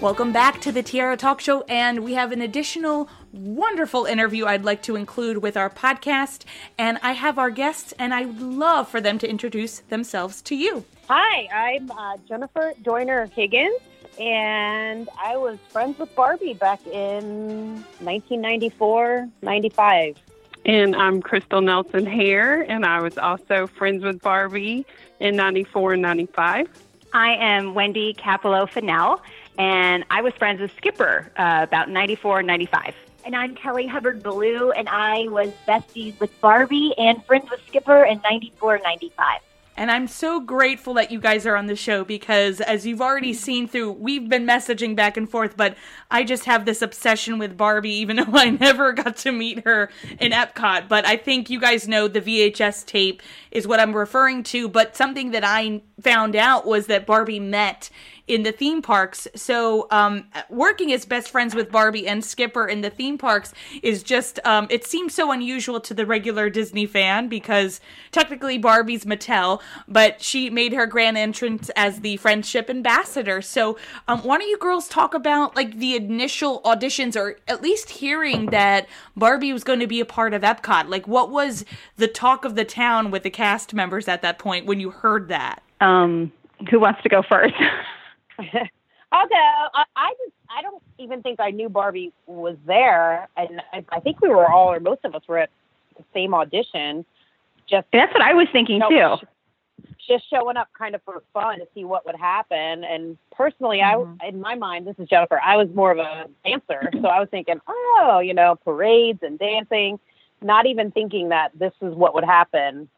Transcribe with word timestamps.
Welcome 0.00 0.32
back 0.32 0.62
to 0.62 0.72
the 0.72 0.82
Tiara 0.82 1.14
Talk 1.14 1.42
Show, 1.42 1.60
and 1.68 2.02
we 2.02 2.14
have 2.14 2.32
an 2.32 2.40
additional 2.40 3.06
wonderful 3.34 4.06
interview 4.06 4.46
I'd 4.46 4.64
like 4.64 4.80
to 4.84 4.96
include 4.96 5.42
with 5.42 5.58
our 5.58 5.68
podcast. 5.68 6.44
And 6.78 6.98
I 7.02 7.12
have 7.12 7.38
our 7.38 7.50
guests, 7.50 7.92
and 7.98 8.14
I 8.14 8.24
would 8.24 8.40
love 8.40 8.88
for 8.88 9.02
them 9.02 9.18
to 9.18 9.28
introduce 9.28 9.80
themselves 9.80 10.40
to 10.42 10.56
you. 10.56 10.86
Hi, 11.10 11.46
I'm 11.52 11.90
uh, 11.90 12.16
Jennifer 12.26 12.72
Joyner 12.82 13.26
Higgins, 13.26 13.78
and 14.18 15.06
I 15.22 15.36
was 15.36 15.58
friends 15.68 15.98
with 15.98 16.16
Barbie 16.16 16.54
back 16.54 16.80
in 16.86 17.74
1994 18.00 19.28
95. 19.42 20.16
And 20.64 20.96
I'm 20.96 21.20
Crystal 21.20 21.60
Nelson 21.60 22.06
Hare, 22.06 22.62
and 22.62 22.86
I 22.86 23.02
was 23.02 23.18
also 23.18 23.66
friends 23.66 24.02
with 24.02 24.22
Barbie 24.22 24.86
in 25.18 25.36
94 25.36 25.92
and 25.92 26.02
95. 26.02 26.70
I 27.12 27.34
am 27.34 27.74
Wendy 27.74 28.14
Capello 28.14 28.66
Fennell, 28.66 29.20
and 29.58 30.04
I 30.10 30.22
was 30.22 30.32
friends 30.34 30.60
with 30.60 30.74
Skipper 30.76 31.30
uh, 31.36 31.60
about 31.62 31.88
94 31.90 32.40
and 32.40 32.46
95. 32.46 32.94
And 33.24 33.36
I'm 33.36 33.54
Kelly 33.54 33.86
Hubbard 33.86 34.22
Ballou, 34.22 34.70
and 34.70 34.88
I 34.88 35.28
was 35.28 35.52
besties 35.68 36.18
with 36.20 36.38
Barbie 36.40 36.94
and 36.96 37.24
friends 37.26 37.50
with 37.50 37.60
Skipper 37.66 38.04
in 38.04 38.20
94, 38.22 38.78
95. 38.78 39.40
And 39.80 39.90
I'm 39.90 40.08
so 40.08 40.40
grateful 40.40 40.92
that 40.94 41.10
you 41.10 41.18
guys 41.18 41.46
are 41.46 41.56
on 41.56 41.66
the 41.66 41.74
show 41.74 42.04
because, 42.04 42.60
as 42.60 42.84
you've 42.84 43.00
already 43.00 43.32
seen 43.32 43.66
through, 43.66 43.92
we've 43.92 44.28
been 44.28 44.46
messaging 44.46 44.94
back 44.94 45.16
and 45.16 45.26
forth, 45.26 45.56
but 45.56 45.74
I 46.10 46.22
just 46.22 46.44
have 46.44 46.66
this 46.66 46.82
obsession 46.82 47.38
with 47.38 47.56
Barbie, 47.56 47.94
even 47.94 48.16
though 48.16 48.24
I 48.32 48.50
never 48.50 48.92
got 48.92 49.16
to 49.18 49.32
meet 49.32 49.64
her 49.64 49.90
in 50.18 50.32
Epcot. 50.32 50.86
But 50.88 51.06
I 51.06 51.16
think 51.16 51.48
you 51.48 51.58
guys 51.58 51.88
know 51.88 52.08
the 52.08 52.20
VHS 52.20 52.84
tape 52.84 53.22
is 53.50 53.66
what 53.66 53.80
I'm 53.80 53.96
referring 53.96 54.42
to. 54.44 54.68
But 54.68 54.96
something 54.96 55.30
that 55.30 55.44
I 55.44 55.80
found 56.02 56.36
out 56.36 56.66
was 56.66 56.86
that 56.88 57.06
Barbie 57.06 57.40
met 57.40 57.88
in 58.30 58.44
the 58.44 58.52
theme 58.52 58.80
parks. 58.80 59.26
So, 59.34 59.88
um, 59.90 60.24
working 60.48 60.92
as 60.92 61.04
best 61.04 61.30
friends 61.30 61.52
with 61.52 61.72
Barbie 61.72 62.06
and 62.06 62.24
Skipper 62.24 62.66
in 62.66 62.80
the 62.80 62.88
theme 62.88 63.18
parks 63.18 63.52
is 63.82 64.04
just, 64.04 64.38
um, 64.44 64.68
it 64.70 64.86
seems 64.86 65.14
so 65.14 65.32
unusual 65.32 65.80
to 65.80 65.92
the 65.92 66.06
regular 66.06 66.48
Disney 66.48 66.86
fan 66.86 67.28
because 67.28 67.80
technically 68.12 68.56
Barbie's 68.56 69.04
Mattel, 69.04 69.60
but 69.88 70.22
she 70.22 70.48
made 70.48 70.72
her 70.72 70.86
grand 70.86 71.18
entrance 71.18 71.70
as 71.74 72.02
the 72.02 72.18
friendship 72.18 72.70
ambassador. 72.70 73.42
So, 73.42 73.76
um, 74.06 74.20
why 74.20 74.38
don't 74.38 74.48
you 74.48 74.58
girls 74.58 74.86
talk 74.86 75.12
about 75.12 75.56
like 75.56 75.78
the 75.78 75.96
initial 75.96 76.60
auditions 76.62 77.16
or 77.16 77.36
at 77.48 77.62
least 77.62 77.90
hearing 77.90 78.46
that 78.46 78.86
Barbie 79.16 79.52
was 79.52 79.64
going 79.64 79.80
to 79.80 79.88
be 79.88 79.98
a 79.98 80.04
part 80.04 80.34
of 80.34 80.42
Epcot? 80.42 80.88
Like, 80.88 81.08
what 81.08 81.30
was 81.30 81.64
the 81.96 82.06
talk 82.06 82.44
of 82.44 82.54
the 82.54 82.64
town 82.64 83.10
with 83.10 83.24
the 83.24 83.30
cast 83.30 83.74
members 83.74 84.06
at 84.06 84.22
that 84.22 84.38
point 84.38 84.66
when 84.66 84.78
you 84.78 84.90
heard 84.90 85.26
that? 85.28 85.64
Um, 85.80 86.30
who 86.70 86.78
wants 86.78 87.02
to 87.02 87.08
go 87.08 87.22
first? 87.28 87.54
Go. 89.12 89.36
I, 89.74 89.84
I 89.96 90.14
just 90.24 90.34
I 90.48 90.62
don't 90.62 90.82
even 90.98 91.22
think 91.22 91.40
I 91.40 91.50
knew 91.50 91.68
Barbie 91.68 92.12
was 92.26 92.56
there, 92.66 93.28
and 93.36 93.60
I, 93.72 93.84
I 93.90 94.00
think 94.00 94.20
we 94.20 94.28
were 94.28 94.50
all 94.50 94.72
or 94.72 94.80
most 94.80 95.04
of 95.04 95.14
us 95.14 95.22
were 95.28 95.38
at 95.38 95.50
the 95.96 96.04
same 96.14 96.34
audition. 96.34 97.04
Just 97.68 97.86
That's 97.92 98.12
what 98.12 98.22
I 98.22 98.34
was 98.34 98.48
thinking 98.52 98.76
you 98.76 98.90
know, 98.90 99.18
too. 99.20 99.26
just 100.08 100.28
showing 100.30 100.56
up 100.56 100.68
kind 100.76 100.94
of 100.94 101.02
for 101.04 101.22
fun 101.32 101.58
to 101.58 101.66
see 101.74 101.84
what 101.84 102.04
would 102.06 102.16
happen. 102.16 102.84
And 102.84 103.16
personally, 103.32 103.82
I 103.82 103.94
mm-hmm. 103.94 104.26
in 104.26 104.40
my 104.40 104.54
mind, 104.54 104.86
this 104.86 104.96
is 104.98 105.08
Jennifer. 105.08 105.40
I 105.44 105.56
was 105.56 105.68
more 105.74 105.92
of 105.92 105.98
a 105.98 106.26
dancer, 106.44 106.90
so 106.92 107.08
I 107.08 107.20
was 107.20 107.28
thinking, 107.30 107.60
oh, 107.68 108.20
you 108.24 108.34
know, 108.34 108.56
parades 108.64 109.20
and 109.22 109.38
dancing, 109.38 109.98
not 110.42 110.66
even 110.66 110.90
thinking 110.90 111.28
that 111.28 111.50
this 111.58 111.72
is 111.82 111.94
what 111.94 112.14
would 112.14 112.24
happen 112.24 112.88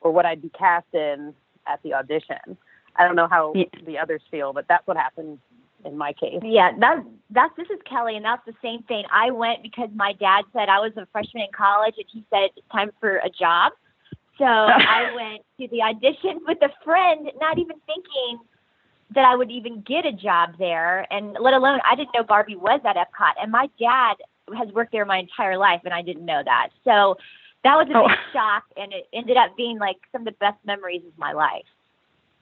or 0.00 0.12
what 0.12 0.24
I'd 0.26 0.42
be 0.42 0.50
cast 0.50 0.86
in 0.92 1.34
at 1.66 1.82
the 1.82 1.94
audition. 1.94 2.56
I 2.98 3.04
don't 3.04 3.16
know 3.16 3.28
how 3.28 3.52
Yeah. 3.54 3.64
the 3.84 3.98
others 3.98 4.22
feel, 4.30 4.52
but 4.52 4.66
that's 4.68 4.86
what 4.86 4.96
happened 4.96 5.38
in 5.84 5.96
my 5.96 6.12
case. 6.12 6.40
Yeah, 6.42 6.72
that 6.78 7.04
that's 7.30 7.54
this 7.56 7.68
is 7.70 7.78
Kelly, 7.88 8.16
and 8.16 8.24
that's 8.24 8.44
the 8.46 8.54
same 8.62 8.82
thing. 8.84 9.04
I 9.12 9.30
went 9.30 9.62
because 9.62 9.88
my 9.94 10.12
dad 10.14 10.44
said 10.52 10.68
I 10.68 10.80
was 10.80 10.92
a 10.96 11.06
freshman 11.12 11.44
in 11.44 11.52
college, 11.56 11.94
and 11.96 12.06
he 12.12 12.24
said 12.30 12.50
it's 12.56 12.66
time 12.72 12.90
for 13.00 13.16
a 13.18 13.30
job. 13.30 13.72
So 14.38 14.44
I 14.46 15.12
went 15.14 15.42
to 15.60 15.68
the 15.68 15.82
audition 15.82 16.40
with 16.46 16.58
a 16.62 16.70
friend, 16.84 17.30
not 17.40 17.58
even 17.58 17.76
thinking 17.86 18.38
that 19.14 19.24
I 19.24 19.36
would 19.36 19.50
even 19.50 19.82
get 19.82 20.04
a 20.04 20.12
job 20.12 20.54
there, 20.58 21.06
and 21.12 21.36
let 21.40 21.54
alone 21.54 21.80
I 21.88 21.94
didn't 21.94 22.14
know 22.14 22.24
Barbie 22.24 22.56
was 22.56 22.80
at 22.84 22.96
Epcot. 22.96 23.34
And 23.40 23.52
my 23.52 23.68
dad 23.78 24.14
has 24.56 24.68
worked 24.72 24.92
there 24.92 25.04
my 25.04 25.18
entire 25.18 25.56
life, 25.56 25.82
and 25.84 25.94
I 25.94 26.02
didn't 26.02 26.24
know 26.24 26.42
that. 26.44 26.68
So 26.84 27.16
that 27.64 27.76
was 27.76 27.88
a 27.90 27.98
Oh. 27.98 28.08
big 28.08 28.18
shock, 28.32 28.64
and 28.76 28.92
it 28.92 29.08
ended 29.12 29.36
up 29.36 29.56
being 29.56 29.78
like 29.78 29.96
some 30.12 30.22
of 30.22 30.26
the 30.26 30.32
best 30.32 30.58
memories 30.64 31.02
of 31.06 31.16
my 31.18 31.32
life. 31.32 31.64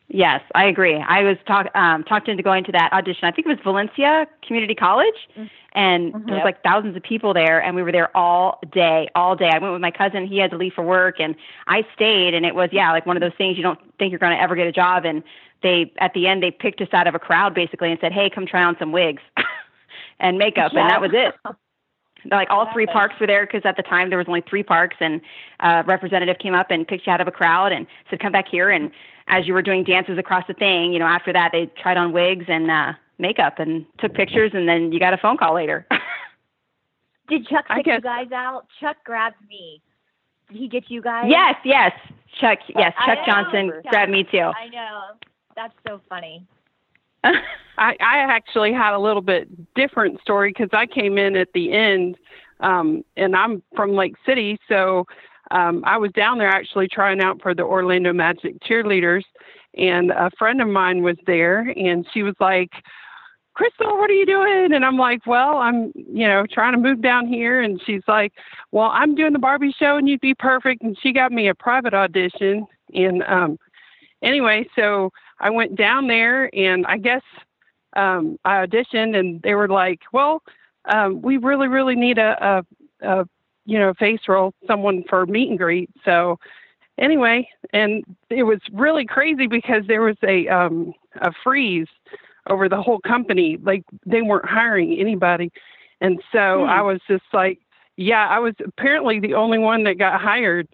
Yes, 0.09 0.43
I 0.55 0.67
agree. 0.67 0.97
I 0.97 1.23
was 1.23 1.37
talk, 1.47 1.75
um, 1.75 2.05
talked 2.05 2.29
into 2.29 2.43
going 2.43 2.65
to 2.65 2.73
that 2.73 2.93
audition. 2.93 3.25
I 3.25 3.31
think 3.31 3.47
it 3.47 3.51
was 3.51 3.59
Valencia 3.65 4.27
Community 4.47 4.75
College, 4.75 5.15
and 5.73 6.13
there 6.27 6.37
was 6.37 6.45
like 6.45 6.63
thousands 6.63 6.95
of 6.95 7.03
people 7.03 7.33
there, 7.33 7.61
and 7.61 7.75
we 7.75 7.83
were 7.83 7.91
there 7.91 8.15
all 8.15 8.61
day, 8.71 9.09
all 9.15 9.35
day. 9.35 9.49
I 9.49 9.59
went 9.59 9.73
with 9.73 9.81
my 9.81 9.91
cousin; 9.91 10.27
he 10.27 10.39
had 10.39 10.51
to 10.51 10.59
leave 10.59 10.75
for 10.75 10.85
work, 10.85 11.21
and 11.21 11.35
I 11.67 11.87
stayed. 11.95 12.35
And 12.35 12.45
it 12.45 12.55
was 12.55 12.69
yeah, 12.71 12.93
like 12.93 13.07
one 13.07 13.17
of 13.17 13.23
those 13.23 13.33
things 13.39 13.57
you 13.57 13.63
don't 13.63 13.81
think 13.99 14.11
you're 14.11 14.19
going 14.19 14.37
to 14.37 14.43
ever 14.43 14.55
get 14.55 14.67
a 14.67 14.73
job. 14.73 15.07
And 15.07 15.23
they 15.63 15.91
at 15.99 16.13
the 16.13 16.27
end 16.27 16.43
they 16.43 16.51
picked 16.51 16.83
us 16.83 16.89
out 16.93 17.07
of 17.07 17.15
a 17.15 17.19
crowd 17.19 17.55
basically 17.55 17.91
and 17.91 17.99
said, 18.01 18.13
"Hey, 18.13 18.29
come 18.29 18.47
try 18.47 18.63
on 18.63 18.77
some 18.79 18.93
wigs 18.93 19.23
and 20.21 20.37
makeup," 20.37 20.73
and 20.75 20.91
that 20.91 21.01
was 21.01 21.13
it. 21.15 21.35
Like 22.31 22.49
all 22.51 22.71
three 22.73 22.87
parks 22.87 23.15
were 23.21 23.27
there 23.27 23.47
because 23.47 23.63
at 23.65 23.77
the 23.77 23.83
time 23.83 24.09
there 24.09 24.19
was 24.19 24.29
only 24.29 24.43
three 24.49 24.63
parks, 24.63 24.97
and 25.01 25.21
a 25.61 25.83
representative 25.87 26.39
came 26.39 26.55
up 26.55 26.71
and 26.71 26.87
picked 26.87 27.07
you 27.07 27.13
out 27.13 27.21
of 27.21 27.29
a 27.29 27.33
crowd 27.33 27.73
and 27.73 27.87
said, 28.11 28.21
"Come 28.21 28.33
back 28.33 28.49
here." 28.49 28.71
And 28.71 28.91
as 29.29 29.47
you 29.47 29.55
were 29.55 29.63
doing 29.63 29.85
dances 29.85 30.19
across 30.19 30.47
the 30.47 30.55
thing, 30.55 30.93
you 30.93 30.99
know, 30.99 31.07
after 31.07 31.33
that 31.33 31.51
they 31.53 31.67
tried 31.81 31.97
on 31.97 32.13
wigs 32.13 32.47
and 32.49 32.71
uh, 32.71 32.93
makeup 33.19 33.59
and 33.59 33.85
took 33.99 34.15
pictures, 34.15 34.53
and 34.55 34.69
then 34.69 34.93
you 34.93 34.99
got 34.99 35.13
a 35.13 35.19
phone 35.19 35.37
call 35.37 35.55
later. 35.55 35.87
Did 37.29 37.47
Chuck 37.47 37.65
pick 37.75 37.87
you 37.87 38.01
guys 38.01 38.33
out? 38.33 38.67
Chuck 38.81 38.97
grabbed 39.05 39.37
me. 39.49 39.81
Did 40.49 40.59
he 40.59 40.69
get 40.69 40.91
you 40.91 41.01
guys? 41.01 41.27
yes, 41.29 41.55
yes, 41.65 41.93
Chuck. 42.41 42.59
Yes, 42.69 42.93
Chuck. 43.05 43.19
Johnson 43.27 43.71
Chuck. 43.71 43.85
grabbed 43.91 44.13
me 44.13 44.25
too. 44.25 44.39
I 44.39 44.69
know. 44.69 45.01
That's 45.57 45.75
so 45.87 46.01
funny. 46.09 46.47
I, 47.79 47.97
I 48.01 48.19
actually 48.19 48.73
had 48.73 48.95
a 48.95 48.99
little 48.99 49.23
bit 49.23 49.49
different 49.75 50.21
story 50.21 50.51
because 50.51 50.71
I 50.73 50.87
came 50.87 51.19
in 51.19 51.37
at 51.37 51.49
the 51.55 51.73
end, 51.73 52.17
um, 52.61 53.05
and 53.17 53.35
I'm 53.35 53.63
from 53.75 53.95
Lake 53.95 54.15
City, 54.27 54.59
so 54.69 55.07
um, 55.51 55.83
I 55.85 55.99
was 55.99 56.13
down 56.13 56.39
there 56.39 56.49
actually 56.49 56.89
trying 56.89 57.21
out 57.21 57.43
for 57.43 57.55
the 57.55 57.63
Orlando 57.63 58.13
Magic 58.13 58.61
cheerleaders, 58.61 59.25
and 59.77 60.11
a 60.11 60.31
friend 60.39 60.61
of 60.61 60.69
mine 60.69 61.03
was 61.03 61.17
there, 61.27 61.61
and 61.77 62.07
she 62.15 62.23
was 62.23 62.35
like, 62.39 62.71
"Crystal, 63.55 63.99
what 63.99 64.09
are 64.09 64.15
you 64.15 64.27
doing?" 64.27 64.73
And 64.73 64.85
I'm 64.85 64.97
like, 64.97 65.27
"Well, 65.27 65.59
I'm, 65.59 65.93
you 65.95 66.29
know, 66.29 66.47
trying 66.51 66.73
to 66.73 66.79
move 66.79 67.03
down 67.03 67.27
here," 67.27 67.61
and 67.61 67.81
she's 67.85 68.03
like, 68.07 68.33
"Well, 68.71 68.91
I'm 68.93 69.15
doing 69.15 69.33
the 69.33 69.39
Barbie 69.39 69.75
show, 69.77 69.97
and 69.97 70.09
you'd 70.09 70.21
be 70.21 70.35
perfect." 70.35 70.83
And 70.83 70.97
she 71.03 71.13
got 71.13 71.33
me 71.33 71.49
a 71.49 71.55
private 71.55 71.93
audition, 71.93 72.67
and 72.95 73.23
um, 73.25 73.59
anyway, 74.23 74.67
so 74.77 75.11
I 75.45 75.51
went 75.51 75.77
down 75.77 76.07
there, 76.09 76.51
and 76.57 76.87
I 76.87 76.97
guess 76.97 77.23
um, 77.97 78.39
I 78.47 78.67
auditioned, 78.67 79.15
and 79.15 79.43
they 79.43 79.55
were 79.55 79.69
like, 79.69 80.01
"Well, 80.11 80.43
um, 80.87 81.21
we 81.21 81.37
really, 81.37 81.69
really 81.69 81.95
need 81.95 82.17
a, 82.17 82.65
a, 83.03 83.07
a, 83.07 83.29
you 83.67 83.79
know, 83.79 83.93
face 83.99 84.21
roll, 84.27 84.55
someone 84.67 85.05
for 85.09 85.27
meet 85.27 85.51
and 85.51 85.59
greet." 85.59 85.91
So, 86.03 86.39
anyway, 86.99 87.47
and 87.75 88.05
it 88.31 88.45
was 88.45 88.59
really 88.73 89.05
crazy 89.05 89.47
because 89.47 89.83
there 89.87 90.01
was 90.01 90.17
a 90.27 90.49
um, 90.49 90.95
a 91.21 91.31
freeze 91.45 91.89
over 92.49 92.67
the 92.67 92.81
whole 92.81 93.01
company, 93.01 93.59
like 93.63 93.85
they 94.07 94.23
weren't 94.23 94.49
hiring 94.49 94.99
anybody, 94.99 95.53
and 96.01 96.23
so 96.33 96.65
I 96.65 96.81
was 96.81 97.01
just 97.07 97.25
like, 97.35 97.59
"Yeah, 97.99 98.27
I 98.29 98.39
was 98.39 98.55
apparently 98.65 99.21
the 99.21 99.35
only 99.35 99.59
one 99.59 99.85
that 99.85 99.99
got 99.99 100.23
hired 100.23 100.69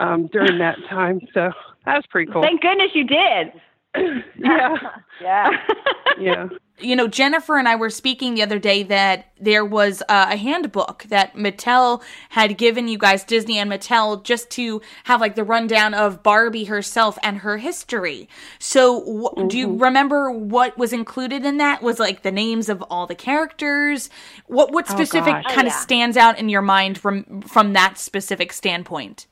um, 0.00 0.26
during 0.32 0.58
that 0.58 0.78
time." 0.90 1.20
So 1.32 1.52
that 1.84 1.94
was 1.94 2.04
pretty 2.10 2.32
cool. 2.32 2.42
Thank 2.42 2.60
goodness 2.60 2.90
you 2.92 3.04
did. 3.04 3.52
yeah, 4.38 4.76
Yeah. 5.20 5.50
yeah. 6.20 6.48
you 6.78 6.94
know, 6.94 7.08
Jennifer 7.08 7.56
and 7.58 7.66
I 7.68 7.76
were 7.76 7.88
speaking 7.90 8.34
the 8.34 8.42
other 8.42 8.58
day 8.58 8.82
that 8.84 9.32
there 9.40 9.64
was 9.64 10.02
uh, 10.08 10.26
a 10.30 10.36
handbook 10.36 11.04
that 11.04 11.34
Mattel 11.34 12.02
had 12.30 12.58
given 12.58 12.86
you 12.88 12.98
guys, 12.98 13.24
Disney 13.24 13.58
and 13.58 13.70
Mattel, 13.70 14.22
just 14.22 14.50
to 14.50 14.82
have 15.04 15.20
like 15.20 15.34
the 15.36 15.44
rundown 15.44 15.94
of 15.94 16.22
Barbie 16.22 16.64
herself 16.64 17.18
and 17.22 17.38
her 17.38 17.56
history. 17.58 18.28
So, 18.58 19.00
wh- 19.34 19.48
do 19.48 19.56
you 19.56 19.76
remember 19.76 20.30
what 20.30 20.76
was 20.76 20.92
included 20.92 21.44
in 21.46 21.56
that? 21.58 21.82
Was 21.82 21.98
like 21.98 22.22
the 22.22 22.32
names 22.32 22.68
of 22.68 22.82
all 22.90 23.06
the 23.06 23.14
characters? 23.14 24.10
What 24.46 24.72
what 24.72 24.86
specific 24.86 25.32
gosh. 25.32 25.54
kind 25.54 25.66
Oh, 25.66 25.70
of 25.70 25.74
yeah. 25.74 25.80
stands 25.80 26.16
out 26.18 26.38
in 26.38 26.48
your 26.50 26.62
mind 26.62 26.98
from 26.98 27.40
from 27.42 27.72
that 27.72 27.96
specific 27.98 28.52
standpoint? 28.52 29.26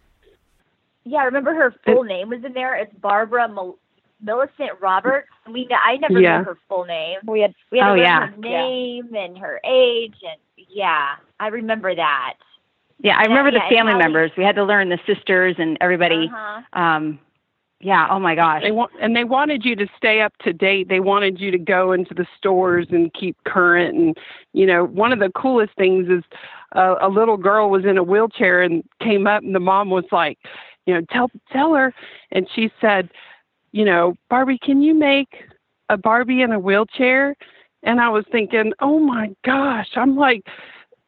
Yeah, 1.04 1.18
I 1.18 1.24
remember 1.24 1.54
her 1.54 1.74
full 1.84 2.04
name 2.04 2.30
was 2.30 2.42
in 2.44 2.54
there. 2.54 2.74
It's 2.76 2.94
Barbara 2.94 3.46
Mil- 3.48 3.78
Millicent 4.22 4.70
Roberts. 4.80 5.28
We 5.50 5.68
I 5.70 5.96
never 5.96 6.20
Yeah. 6.20 6.38
knew 6.38 6.44
her 6.44 6.58
full 6.68 6.84
name. 6.84 7.18
We 7.26 7.40
had 7.40 7.54
We 7.70 7.78
had 7.78 7.90
Oh, 7.90 7.94
yeah. 7.94 8.26
her 8.28 8.36
name 8.36 9.14
and 9.14 9.36
her 9.38 9.60
age, 9.64 10.14
and 10.22 10.38
yeah, 10.68 11.16
I 11.40 11.48
remember 11.48 11.94
that. 11.94 12.34
Yeah, 13.00 13.16
I 13.18 13.22
remember 13.24 13.50
yeah, 13.50 13.58
the 13.58 13.64
and 13.64 13.74
family 13.76 13.94
members. 13.94 14.30
We 14.36 14.44
had 14.44 14.54
to 14.56 14.64
learn 14.64 14.88
the 14.88 14.98
sisters 15.06 15.56
and 15.58 15.76
everybody. 15.80 16.30
Uh-huh. 16.32 16.80
Um, 16.80 17.18
Yeah. 17.80 18.06
Oh 18.08 18.18
my 18.18 18.34
gosh. 18.34 18.62
They 18.62 18.70
want 18.70 18.92
and 19.00 19.14
they 19.14 19.24
wanted 19.24 19.64
you 19.64 19.76
to 19.76 19.86
stay 19.96 20.22
up 20.22 20.32
to 20.38 20.52
date. 20.54 20.88
They 20.88 21.00
wanted 21.00 21.38
you 21.38 21.50
to 21.50 21.58
go 21.58 21.92
into 21.92 22.14
the 22.14 22.26
stores 22.38 22.86
and 22.90 23.12
keep 23.12 23.36
current. 23.44 23.94
And 23.94 24.16
you 24.54 24.64
know, 24.64 24.84
one 24.84 25.12
of 25.12 25.18
the 25.18 25.30
coolest 25.30 25.74
things 25.76 26.08
is 26.08 26.22
uh, 26.74 26.94
a 27.00 27.08
little 27.08 27.36
girl 27.36 27.68
was 27.68 27.84
in 27.84 27.98
a 27.98 28.02
wheelchair 28.02 28.62
and 28.62 28.82
came 29.00 29.26
up, 29.26 29.42
and 29.42 29.54
the 29.54 29.60
mom 29.60 29.90
was 29.90 30.04
like, 30.12 30.38
you 30.86 30.94
know, 30.94 31.02
tell 31.10 31.30
tell 31.52 31.74
her, 31.74 31.92
and 32.32 32.48
she 32.54 32.70
said, 32.80 33.10
you 33.74 33.84
know, 33.84 34.14
Barbie, 34.30 34.58
can 34.62 34.80
you 34.82 34.94
make 34.94 35.34
a 35.88 35.96
Barbie 35.96 36.42
in 36.42 36.52
a 36.52 36.60
wheelchair? 36.60 37.34
And 37.82 38.00
I 38.00 38.08
was 38.08 38.24
thinking, 38.30 38.72
oh 38.80 39.00
my 39.00 39.34
gosh, 39.44 39.88
I'm 39.96 40.16
like 40.16 40.44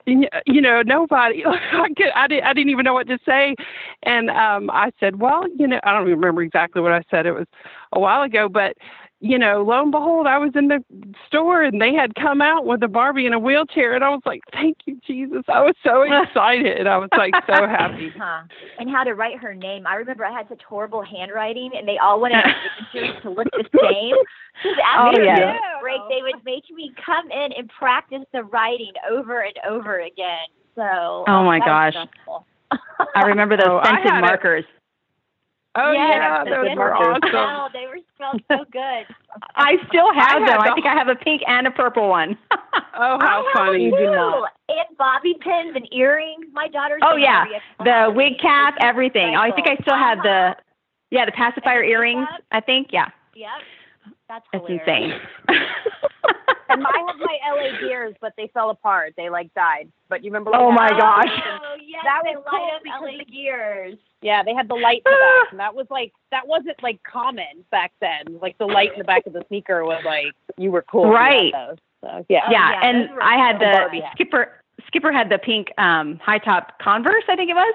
you 0.08 0.60
know 0.60 0.82
nobody 0.82 1.44
I, 1.46 1.88
could, 1.96 2.10
I, 2.14 2.28
did, 2.28 2.42
I 2.44 2.52
didn't 2.52 2.70
even 2.70 2.84
know 2.84 2.94
what 2.94 3.08
to 3.08 3.18
say 3.26 3.56
and 4.04 4.30
um 4.30 4.70
i 4.70 4.92
said 5.00 5.18
well 5.20 5.42
you 5.58 5.66
know 5.66 5.80
i 5.82 5.90
don't 5.90 6.06
remember 6.06 6.42
exactly 6.42 6.80
what 6.80 6.92
i 6.92 7.02
said 7.10 7.26
it 7.26 7.32
was 7.32 7.48
a 7.92 7.98
while 7.98 8.22
ago 8.22 8.48
but 8.48 8.76
you 9.20 9.38
know, 9.38 9.62
lo 9.62 9.82
and 9.82 9.90
behold, 9.90 10.26
I 10.26 10.36
was 10.38 10.52
in 10.54 10.68
the 10.68 10.82
store 11.26 11.62
and 11.62 11.80
they 11.80 11.94
had 11.94 12.14
come 12.16 12.42
out 12.42 12.66
with 12.66 12.82
a 12.82 12.88
Barbie 12.88 13.26
in 13.26 13.32
a 13.32 13.38
wheelchair, 13.38 13.94
and 13.94 14.04
I 14.04 14.10
was 14.10 14.20
like, 14.26 14.42
"Thank 14.52 14.78
you, 14.84 15.00
Jesus!" 15.06 15.42
I 15.48 15.62
was 15.62 15.74
so 15.82 16.02
excited, 16.22 16.86
I 16.86 16.98
was 16.98 17.08
like 17.16 17.34
so 17.46 17.66
happy. 17.66 18.12
Huh. 18.26 18.42
And 18.78 18.90
how 18.90 19.04
to 19.04 19.14
write 19.14 19.38
her 19.38 19.54
name? 19.54 19.86
I 19.86 19.94
remember 19.96 20.24
I 20.24 20.32
had 20.32 20.48
such 20.48 20.62
horrible 20.68 21.02
handwriting, 21.02 21.70
and 21.76 21.86
they 21.86 21.98
all 21.98 22.20
wanted 22.20 22.44
signatures 22.92 23.22
to 23.22 23.30
look 23.30 23.48
the 23.52 23.64
same. 23.82 24.16
Because 24.62 24.78
after 24.86 25.20
Oh, 25.20 25.24
yeah. 25.24 25.52
the 25.52 25.58
break, 25.82 26.00
they 26.08 26.22
would 26.22 26.42
make 26.46 26.64
me 26.74 26.90
come 27.04 27.30
in 27.30 27.52
and 27.52 27.68
practice 27.78 28.22
the 28.32 28.42
writing 28.44 28.92
over 29.10 29.42
and 29.42 29.52
over 29.68 30.00
again. 30.00 30.46
So. 30.74 31.24
Oh, 31.28 31.30
um, 31.30 31.44
my 31.44 31.58
gosh. 31.58 31.94
I 33.14 33.22
remember 33.26 33.58
those 33.58 33.66
Oh, 33.68 33.78
I 33.82 34.02
scented 34.02 34.12
had 34.12 34.24
it. 34.24 34.66
Oh 35.78 35.92
Yes, 35.92 36.08
yeah, 36.10 36.44
those 36.44 36.76
were 36.76 36.94
awesome. 36.94 37.30
Wow, 37.32 37.68
they 37.72 37.86
were 37.86 37.98
spelled 38.14 38.42
so 38.48 38.64
good. 38.72 39.04
I 39.56 39.76
still 39.88 40.12
have 40.14 40.42
I 40.42 40.46
them. 40.46 40.60
I 40.60 40.72
think 40.74 40.86
I 40.86 40.94
have 40.94 41.08
a 41.08 41.14
pink 41.14 41.42
and 41.46 41.66
a 41.66 41.70
purple 41.70 42.08
one. 42.08 42.36
Oh, 42.98 43.18
how 43.20 43.44
I 43.46 43.52
funny! 43.54 43.90
them 43.90 43.98
too. 43.98 44.46
And 44.70 44.96
bobby 44.96 45.34
pins 45.40 45.76
and 45.76 45.86
earrings. 45.92 46.46
My 46.54 46.66
daughter's. 46.66 47.02
Oh, 47.04 47.16
yeah. 47.16 47.44
The 47.84 48.10
wig 48.10 48.38
cap, 48.40 48.74
everything. 48.80 49.36
Oh, 49.36 49.40
I 49.40 49.50
think 49.50 49.68
I 49.68 49.76
still 49.82 49.96
have 49.96 50.22
the 50.22 50.30
Uh-huh. 50.30 50.54
yeah 51.10 51.26
the 51.26 51.32
pacifier 51.32 51.84
earrings. 51.84 52.26
I 52.52 52.60
think 52.62 52.88
yeah, 52.92 53.10
Yep. 53.34 53.48
That's 54.28 54.44
that's 54.50 54.66
hilarious. 54.66 55.20
insane. 55.46 55.58
And 56.68 56.84
I 56.86 56.98
have 57.06 57.16
my 57.18 57.38
LA 57.50 57.78
gears, 57.80 58.14
but 58.20 58.32
they 58.36 58.48
fell 58.54 58.70
apart. 58.70 59.14
They 59.16 59.28
like 59.30 59.52
died. 59.54 59.90
But 60.08 60.22
you 60.24 60.30
remember? 60.30 60.50
Oh 60.54 60.70
my 60.72 60.88
gosh. 60.90 61.28
Oh, 61.28 61.76
yes, 61.84 62.02
That 62.04 62.22
they 62.24 62.36
was 62.36 62.44
light 62.46 62.80
cool 62.84 62.92
up 62.94 63.02
LA 63.02 63.18
the- 63.18 63.24
gears. 63.24 63.98
Yeah, 64.22 64.42
they 64.42 64.54
had 64.54 64.68
the 64.68 64.74
light 64.74 65.02
in 65.06 65.12
the 65.12 65.18
back, 65.42 65.50
and 65.52 65.60
that 65.60 65.74
was 65.74 65.86
like 65.90 66.12
that 66.30 66.46
wasn't 66.48 66.82
like 66.82 67.00
common 67.02 67.64
back 67.70 67.92
then. 68.00 68.38
Like 68.40 68.56
the 68.58 68.66
light 68.66 68.92
in 68.92 68.98
the 68.98 69.04
back 69.04 69.26
of 69.26 69.32
the 69.32 69.44
sneaker 69.48 69.84
was 69.84 70.02
like 70.04 70.32
you 70.56 70.70
were 70.70 70.82
cool. 70.90 71.04
if 71.04 71.08
you 71.10 71.12
had 71.16 71.20
Right. 71.22 71.52
those. 71.52 71.76
So, 72.02 72.24
yeah. 72.28 72.40
Oh, 72.46 72.50
yeah, 72.50 72.70
yeah, 72.72 72.80
and 72.88 73.10
those 73.10 73.18
I 73.22 73.36
had 73.36 73.58
cool. 73.60 74.00
the 74.00 74.06
skipper. 74.12 74.52
Skipper 74.88 75.10
had 75.10 75.30
the 75.30 75.38
pink 75.38 75.68
um, 75.78 76.18
high 76.22 76.38
top 76.38 76.78
Converse, 76.80 77.24
I 77.28 77.34
think 77.34 77.50
it 77.50 77.54
was, 77.54 77.74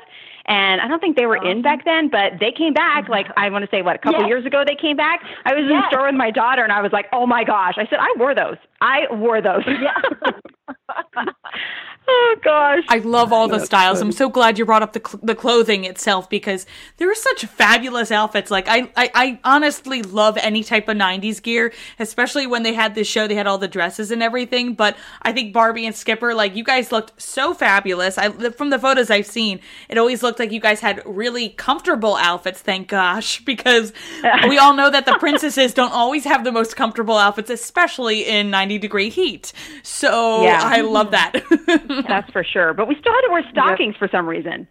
and 0.51 0.81
I 0.81 0.87
don't 0.89 0.99
think 0.99 1.15
they 1.15 1.25
were 1.25 1.37
in 1.37 1.61
back 1.61 1.85
then, 1.85 2.09
but 2.09 2.33
they 2.41 2.51
came 2.51 2.73
back. 2.73 3.07
Like 3.07 3.27
I 3.37 3.49
want 3.49 3.63
to 3.63 3.71
say, 3.71 3.81
what 3.81 3.95
a 3.95 3.99
couple 3.99 4.19
Yes. 4.19 4.27
years 4.27 4.45
ago 4.45 4.63
they 4.67 4.75
came 4.75 4.97
back. 4.97 5.21
I 5.45 5.53
was 5.53 5.63
in 5.63 5.69
the 5.69 5.87
store 5.87 6.07
with 6.07 6.15
my 6.15 6.29
daughter, 6.29 6.61
and 6.61 6.73
I 6.73 6.81
was 6.81 6.91
like, 6.91 7.05
oh 7.13 7.25
my 7.25 7.45
gosh! 7.45 7.75
I 7.77 7.87
said 7.87 7.99
I 7.99 8.13
wore 8.17 8.35
those. 8.35 8.57
I 8.81 9.07
wore 9.11 9.41
those. 9.41 9.63
oh 12.07 12.35
gosh. 12.43 12.83
I 12.89 12.97
love 12.99 13.31
all 13.31 13.47
the 13.47 13.57
That's 13.57 13.65
styles. 13.65 14.01
I'm 14.01 14.11
so 14.11 14.29
glad 14.29 14.57
you 14.57 14.65
brought 14.65 14.81
up 14.83 14.93
the 14.93 15.01
cl- 15.05 15.19
the 15.23 15.35
clothing 15.35 15.85
itself 15.85 16.29
because 16.29 16.65
there 16.97 17.09
are 17.09 17.15
such 17.15 17.45
fabulous 17.45 18.11
outfits. 18.11 18.51
Like 18.51 18.67
I, 18.67 18.89
I 18.95 19.11
I 19.13 19.39
honestly 19.43 20.01
love 20.03 20.37
any 20.37 20.63
type 20.63 20.87
of 20.87 20.97
'90s 20.97 21.41
gear, 21.41 21.73
especially 21.99 22.47
when 22.47 22.63
they 22.63 22.73
had 22.73 22.95
this 22.95 23.07
show. 23.07 23.27
They 23.27 23.35
had 23.35 23.47
all 23.47 23.57
the 23.57 23.67
dresses 23.67 24.11
and 24.11 24.21
everything. 24.23 24.73
But 24.73 24.97
I 25.21 25.31
think 25.31 25.53
Barbie 25.53 25.85
and 25.85 25.95
Skipper, 25.95 26.33
like 26.33 26.55
you 26.55 26.63
guys, 26.63 26.91
looked 26.91 27.21
so 27.21 27.53
fabulous. 27.53 28.17
I 28.17 28.29
from 28.51 28.69
the 28.71 28.79
photos 28.79 29.09
I've 29.09 29.27
seen, 29.27 29.59
it 29.89 29.97
always 29.97 30.23
looked 30.23 30.39
like 30.39 30.51
you 30.51 30.59
guys 30.59 30.79
had 30.79 31.01
really 31.05 31.49
comfortable 31.49 32.15
outfits. 32.17 32.61
Thank 32.61 32.87
gosh, 32.89 33.43
because 33.45 33.93
we 34.47 34.57
all 34.57 34.73
know 34.73 34.89
that 34.89 35.05
the 35.05 35.17
princesses 35.19 35.73
don't 35.73 35.93
always 35.93 36.23
have 36.25 36.43
the 36.43 36.51
most 36.51 36.75
comfortable 36.75 37.17
outfits, 37.17 37.49
especially 37.49 38.27
in 38.27 38.49
90 38.49 38.77
degree 38.79 39.09
heat. 39.09 39.53
So 39.83 40.43
Yeah. 40.43 40.61
I 40.63 40.80
love 40.81 41.11
that. 41.11 41.33
That's 42.07 42.29
for 42.31 42.43
sure. 42.43 42.73
But 42.73 42.87
we 42.87 42.95
still 42.99 43.13
had 43.13 43.21
to 43.21 43.29
wear 43.31 43.43
stockings 43.51 43.95
for 43.97 44.07
some 44.11 44.27
reason. 44.27 44.67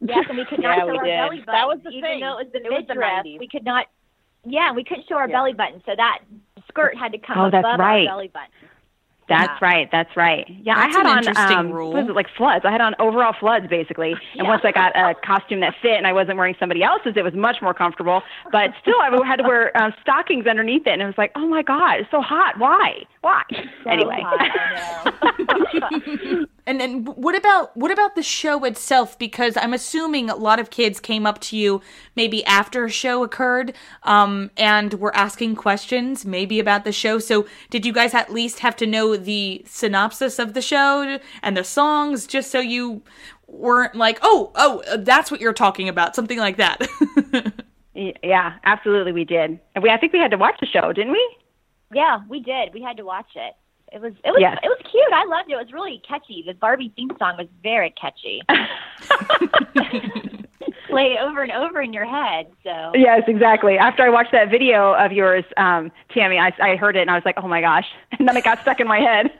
Yes, 0.00 0.24
and 0.28 0.36
we 0.36 0.44
could 0.44 0.60
not 0.60 0.76
Yeah, 0.76 0.84
show 0.84 0.90
we 0.92 0.98
our 0.98 1.04
did. 1.04 1.16
belly 1.16 1.36
buttons. 1.40 1.46
That 1.46 1.66
was 1.66 1.78
the 1.82 1.90
even 1.90 2.02
thing. 2.02 2.20
though 2.20 2.38
it 2.38 2.44
was 2.44 2.52
the 2.52 2.58
It 2.64 2.70
was 2.70 2.84
the 2.86 2.94
midriff, 2.94 3.24
we 3.40 3.48
could 3.48 3.64
not. 3.64 3.86
Yeah, 4.44 4.72
we 4.72 4.84
couldn't 4.84 5.06
show 5.08 5.16
our 5.16 5.28
Yeah. 5.28 5.34
belly 5.36 5.54
button, 5.54 5.82
so 5.86 5.92
that 5.96 6.18
skirt 6.68 6.96
had 6.96 7.12
to 7.12 7.18
come 7.18 7.38
Oh, 7.38 7.50
that's 7.50 7.64
right. 7.78 8.06
our 8.06 8.14
belly 8.14 8.28
button. 8.28 8.48
That's 9.28 9.60
Yeah. 9.60 9.68
right. 9.68 9.88
That's 9.90 10.16
right. 10.16 10.46
Yeah, 10.48 10.76
That's 10.76 10.94
I 10.94 10.98
had 10.98 11.06
an 11.06 11.12
on 11.12 11.18
interesting 11.18 11.58
um, 11.58 11.72
rule. 11.72 11.90
what 11.92 12.02
was 12.02 12.08
it 12.10 12.14
like 12.14 12.28
floods? 12.36 12.64
I 12.64 12.70
had 12.70 12.80
on 12.80 12.94
overall 13.00 13.32
floods 13.32 13.66
basically. 13.66 14.12
And 14.38 14.42
Yeah. 14.42 14.44
once 14.44 14.62
I 14.64 14.70
got 14.70 14.94
a 14.94 15.14
costume 15.16 15.58
that 15.60 15.74
fit 15.82 15.96
and 15.96 16.06
I 16.06 16.12
wasn't 16.12 16.36
wearing 16.38 16.54
somebody 16.60 16.84
else's, 16.84 17.14
it 17.16 17.24
was 17.24 17.34
much 17.34 17.60
more 17.60 17.74
comfortable. 17.74 18.22
But 18.52 18.72
still, 18.80 19.00
I 19.00 19.10
had 19.26 19.36
to 19.36 19.42
wear 19.42 19.76
um, 19.76 19.92
stockings 20.00 20.46
underneath 20.46 20.86
it, 20.86 20.90
and 20.92 21.02
it 21.02 21.06
was 21.06 21.18
like, 21.18 21.32
oh 21.34 21.48
my 21.48 21.62
god, 21.62 22.00
it's 22.00 22.10
so 22.12 22.20
hot. 22.20 22.56
Why? 22.58 23.02
Why? 23.26 23.42
So 23.82 23.90
anyway. 23.90 24.22
And 26.68 26.80
then 26.80 27.04
what 27.04 27.36
about 27.36 27.76
what 27.76 27.92
about 27.92 28.16
the 28.16 28.24
show 28.24 28.64
itself? 28.64 29.16
Because 29.20 29.56
I'm 29.56 29.72
assuming 29.72 30.28
a 30.28 30.34
lot 30.34 30.58
of 30.58 30.68
kids 30.68 30.98
came 30.98 31.24
up 31.24 31.40
to 31.42 31.56
you 31.56 31.80
maybe 32.16 32.44
after 32.44 32.84
a 32.84 32.90
show 32.90 33.22
occurred, 33.22 33.72
um, 34.02 34.50
and 34.56 34.94
were 34.94 35.14
asking 35.14 35.54
questions 35.54 36.26
maybe 36.26 36.58
about 36.58 36.82
the 36.82 36.90
show. 36.90 37.20
So 37.20 37.46
did 37.70 37.86
you 37.86 37.92
guys 37.92 38.14
at 38.14 38.32
least 38.32 38.58
have 38.60 38.74
to 38.76 38.86
know 38.86 39.16
the 39.16 39.62
synopsis 39.64 40.40
of 40.40 40.54
the 40.54 40.62
show 40.62 41.20
and 41.40 41.56
the 41.56 41.62
songs, 41.62 42.26
just 42.26 42.50
so 42.50 42.58
you 42.58 43.02
weren't 43.46 43.94
like, 43.94 44.18
oh, 44.22 44.50
oh, 44.56 44.82
that's 44.98 45.30
what 45.30 45.40
you're 45.40 45.52
talking 45.52 45.88
about, 45.88 46.16
something 46.16 46.38
like 46.38 46.56
that. 46.56 46.88
Yeah, 48.22 48.56
absolutely, 48.64 49.12
we 49.12 49.24
did. 49.24 49.58
And 49.74 49.82
we, 49.82 49.88
I 49.88 49.96
think 49.96 50.12
we 50.12 50.18
had 50.18 50.30
to 50.32 50.36
watch 50.36 50.56
the 50.60 50.66
show, 50.66 50.92
didn't 50.92 51.12
we? 51.12 51.36
Yeah, 51.92 52.20
we 52.28 52.40
did. 52.40 52.72
We 52.74 52.82
had 52.82 52.96
to 52.98 53.04
watch 53.04 53.30
it. 53.34 53.54
It 53.92 54.00
was 54.00 54.12
it 54.24 54.30
was 54.30 54.38
Yes. 54.40 54.58
it 54.62 54.68
was 54.68 54.78
cute. 54.90 55.12
I 55.12 55.24
loved 55.24 55.48
it. 55.48 55.52
It 55.54 55.56
was 55.56 55.72
really 55.72 56.02
catchy. 56.06 56.42
The 56.46 56.54
Barbie 56.54 56.92
theme 56.96 57.10
song 57.18 57.36
was 57.38 57.46
very 57.62 57.90
catchy. 57.90 58.42
Play 60.88 61.16
over 61.20 61.42
and 61.42 61.52
over 61.52 61.80
in 61.82 61.92
your 61.92 62.04
head. 62.04 62.46
So 62.64 62.92
Yes, 62.94 63.22
exactly. 63.28 63.76
After 63.78 64.02
I 64.04 64.08
watched 64.08 64.32
that 64.32 64.50
video 64.50 64.92
of 64.94 65.12
yours, 65.12 65.44
um, 65.56 65.90
Tammy, 66.12 66.38
I, 66.38 66.52
I 66.60 66.76
heard 66.76 66.96
it 66.96 67.00
and 67.02 67.10
I 67.10 67.14
was 67.14 67.24
like, 67.24 67.34
oh 67.38 67.48
my 67.48 67.60
gosh. 67.60 67.86
And 68.18 68.26
then 68.26 68.36
it 68.36 68.44
got 68.44 68.60
stuck 68.62 68.80
in 68.80 68.88
my 68.88 68.98
head. 69.00 69.30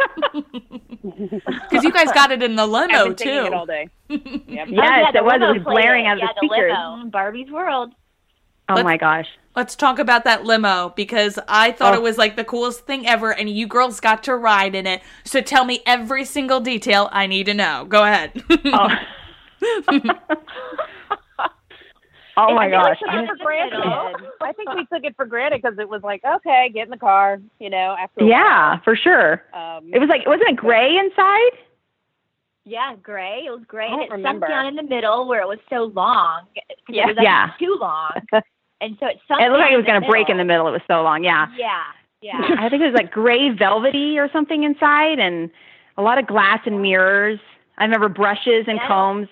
Because 1.03 1.83
you 1.83 1.91
guys 1.93 2.12
got 2.12 2.31
it 2.31 2.43
in 2.43 2.57
the 2.57 2.62
I've 2.65 2.69
limo 2.69 3.05
been 3.07 3.17
too. 3.17 3.29
it 3.47 3.53
all 3.55 3.65
day. 3.67 3.88
Yep. 4.09 4.21
Oh, 4.23 4.38
yeah, 4.49 4.65
yes, 4.69 5.12
the 5.12 5.19
it 5.19 5.25
was. 5.25 5.41
It 5.41 5.59
was 5.59 5.62
blaring 5.65 6.05
it. 6.05 6.09
out 6.09 6.17
of 6.19 6.23
yeah, 6.23 6.26
the 6.29 6.35
speakers. 6.47 6.73
limo. 6.73 7.11
Barbie's 7.11 7.50
World. 7.50 7.95
Oh 8.68 8.75
Let's- 8.75 8.85
my 8.85 8.96
gosh. 8.96 9.26
Let's 9.54 9.75
talk 9.75 9.99
about 9.99 10.25
that 10.25 10.44
limo 10.44 10.92
because 10.96 11.38
I 11.49 11.73
thought 11.73 11.94
Oh. 11.94 11.96
it 11.96 12.02
was 12.02 12.18
like 12.18 12.37
the 12.37 12.44
coolest 12.44 12.80
thing 12.87 13.06
ever, 13.06 13.30
and 13.32 13.49
you 13.49 13.66
girls 13.66 14.00
got 14.00 14.23
to 14.25 14.37
ride 14.37 14.75
in 14.75 14.87
it. 14.87 15.00
So 15.25 15.40
tell 15.40 15.64
me 15.64 15.82
every 15.87 16.26
single 16.26 16.61
detail 16.61 17.08
I 17.11 17.26
need 17.26 17.46
to 17.46 17.54
know. 17.54 17.87
Go 17.88 18.04
ahead. 18.04 18.32
Oh, 18.66 18.88
oh 22.37 22.54
my 22.54 22.66
I 22.66 22.70
think 22.70 22.73
gosh. 22.82 22.99
we 23.00 23.06
took 23.06 23.14
I- 23.14 23.23
it 23.23 23.28
for 23.28 23.37
granted. 23.37 24.26
I 24.42 24.52
think 24.52 24.75
we 24.75 24.85
took 24.92 25.04
it 25.04 25.16
for 25.16 25.25
granted 25.25 25.62
because 25.62 25.78
it 25.78 25.88
was 25.88 26.02
like, 26.02 26.23
okay, 26.23 26.70
get 26.75 26.85
in 26.85 26.90
the 26.90 26.99
car, 26.99 27.38
you 27.58 27.70
know. 27.70 27.96
After 27.99 28.25
a 28.25 28.28
yeah, 28.28 28.78
for 28.85 28.94
sure. 28.94 29.42
Um, 29.54 29.88
It 29.92 29.99
was 30.00 30.11
like, 30.11 30.26
wasn't 30.26 30.50
it 30.50 30.56
gray 30.56 30.99
inside? 30.99 31.52
Yeah, 32.66 32.94
gray. 33.02 33.44
It 33.46 33.50
was 33.50 33.62
gray. 33.66 33.87
I 33.87 33.92
and 34.02 34.11
don't 34.11 34.20
it 34.20 34.23
sunk 34.23 34.40
down 34.46 34.66
in 34.66 34.75
the 34.75 34.82
middle 34.82 35.26
where 35.28 35.40
it 35.40 35.49
was 35.49 35.61
so 35.70 35.85
long. 35.94 36.42
Yeah. 36.88 37.04
It 37.04 37.16
was 37.16 37.16
actually 37.18 37.25
Yeah. 37.25 37.50
too 37.58 37.78
long. 37.80 38.11
And 38.80 38.97
so 39.00 39.06
it 39.06 39.18
sunk 39.26 39.40
It 39.40 39.49
looked 39.50 39.61
like 39.61 39.73
it 39.73 39.76
was 39.76 39.87
going 39.87 40.00
to 40.00 40.09
break 40.09 40.28
in 40.28 40.37
the 40.37 40.45
middle. 40.45 40.66
It 40.68 40.73
was 40.73 40.83
so 40.87 41.02
long. 41.02 41.25
Yeah. 41.25 41.47
Yeah. 41.56 41.83
Yeah. 42.21 42.40
I 42.59 42.68
think 42.68 42.83
it 42.83 42.87
was 42.87 42.95
like 42.95 43.11
gray 43.11 43.50
velvety 43.50 44.18
or 44.18 44.28
something 44.33 44.64
inside 44.64 45.18
and 45.18 45.50
a 45.97 46.02
lot 46.02 46.18
of 46.18 46.26
glass 46.26 46.61
and 46.66 46.83
mirrors. 46.83 47.38
I 47.78 47.85
remember 47.85 48.09
brushes 48.09 48.64
and 48.68 48.78
Yeah. 48.80 48.87
combs. 48.88 49.28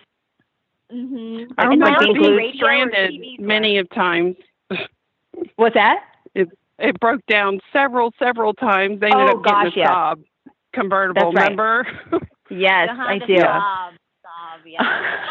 mm-hmm. 0.93 1.53
I 1.59 1.65
remember 1.67 1.99
being 2.13 2.37
being 2.37 2.53
stranded 2.55 3.15
many 3.41 3.79
of 3.79 3.89
times. 3.91 4.37
What's 5.57 5.75
that? 5.75 6.01
It 6.35 6.49
it 6.79 6.99
broke 7.01 7.25
down 7.27 7.61
several, 7.73 8.13
several 8.19 8.53
times. 8.55 9.01
They 9.01 9.07
ended 9.07 9.29
Oh, 9.31 9.39
up 9.39 9.45
getting 9.45 9.65
gosh, 9.65 9.77
a 9.77 9.79
yes. 9.79 9.89
Saab 9.89 10.25
convertible. 10.73 11.33
That's 11.33 11.37
right. 11.37 11.51
Remember? 11.51 11.87
Yes, 12.51 12.89
Uh-huh, 12.91 13.03
I 13.09 13.19
do. 13.21 13.39
Sob, 13.41 13.95
sob, 14.23 14.67
yeah. 14.67 15.25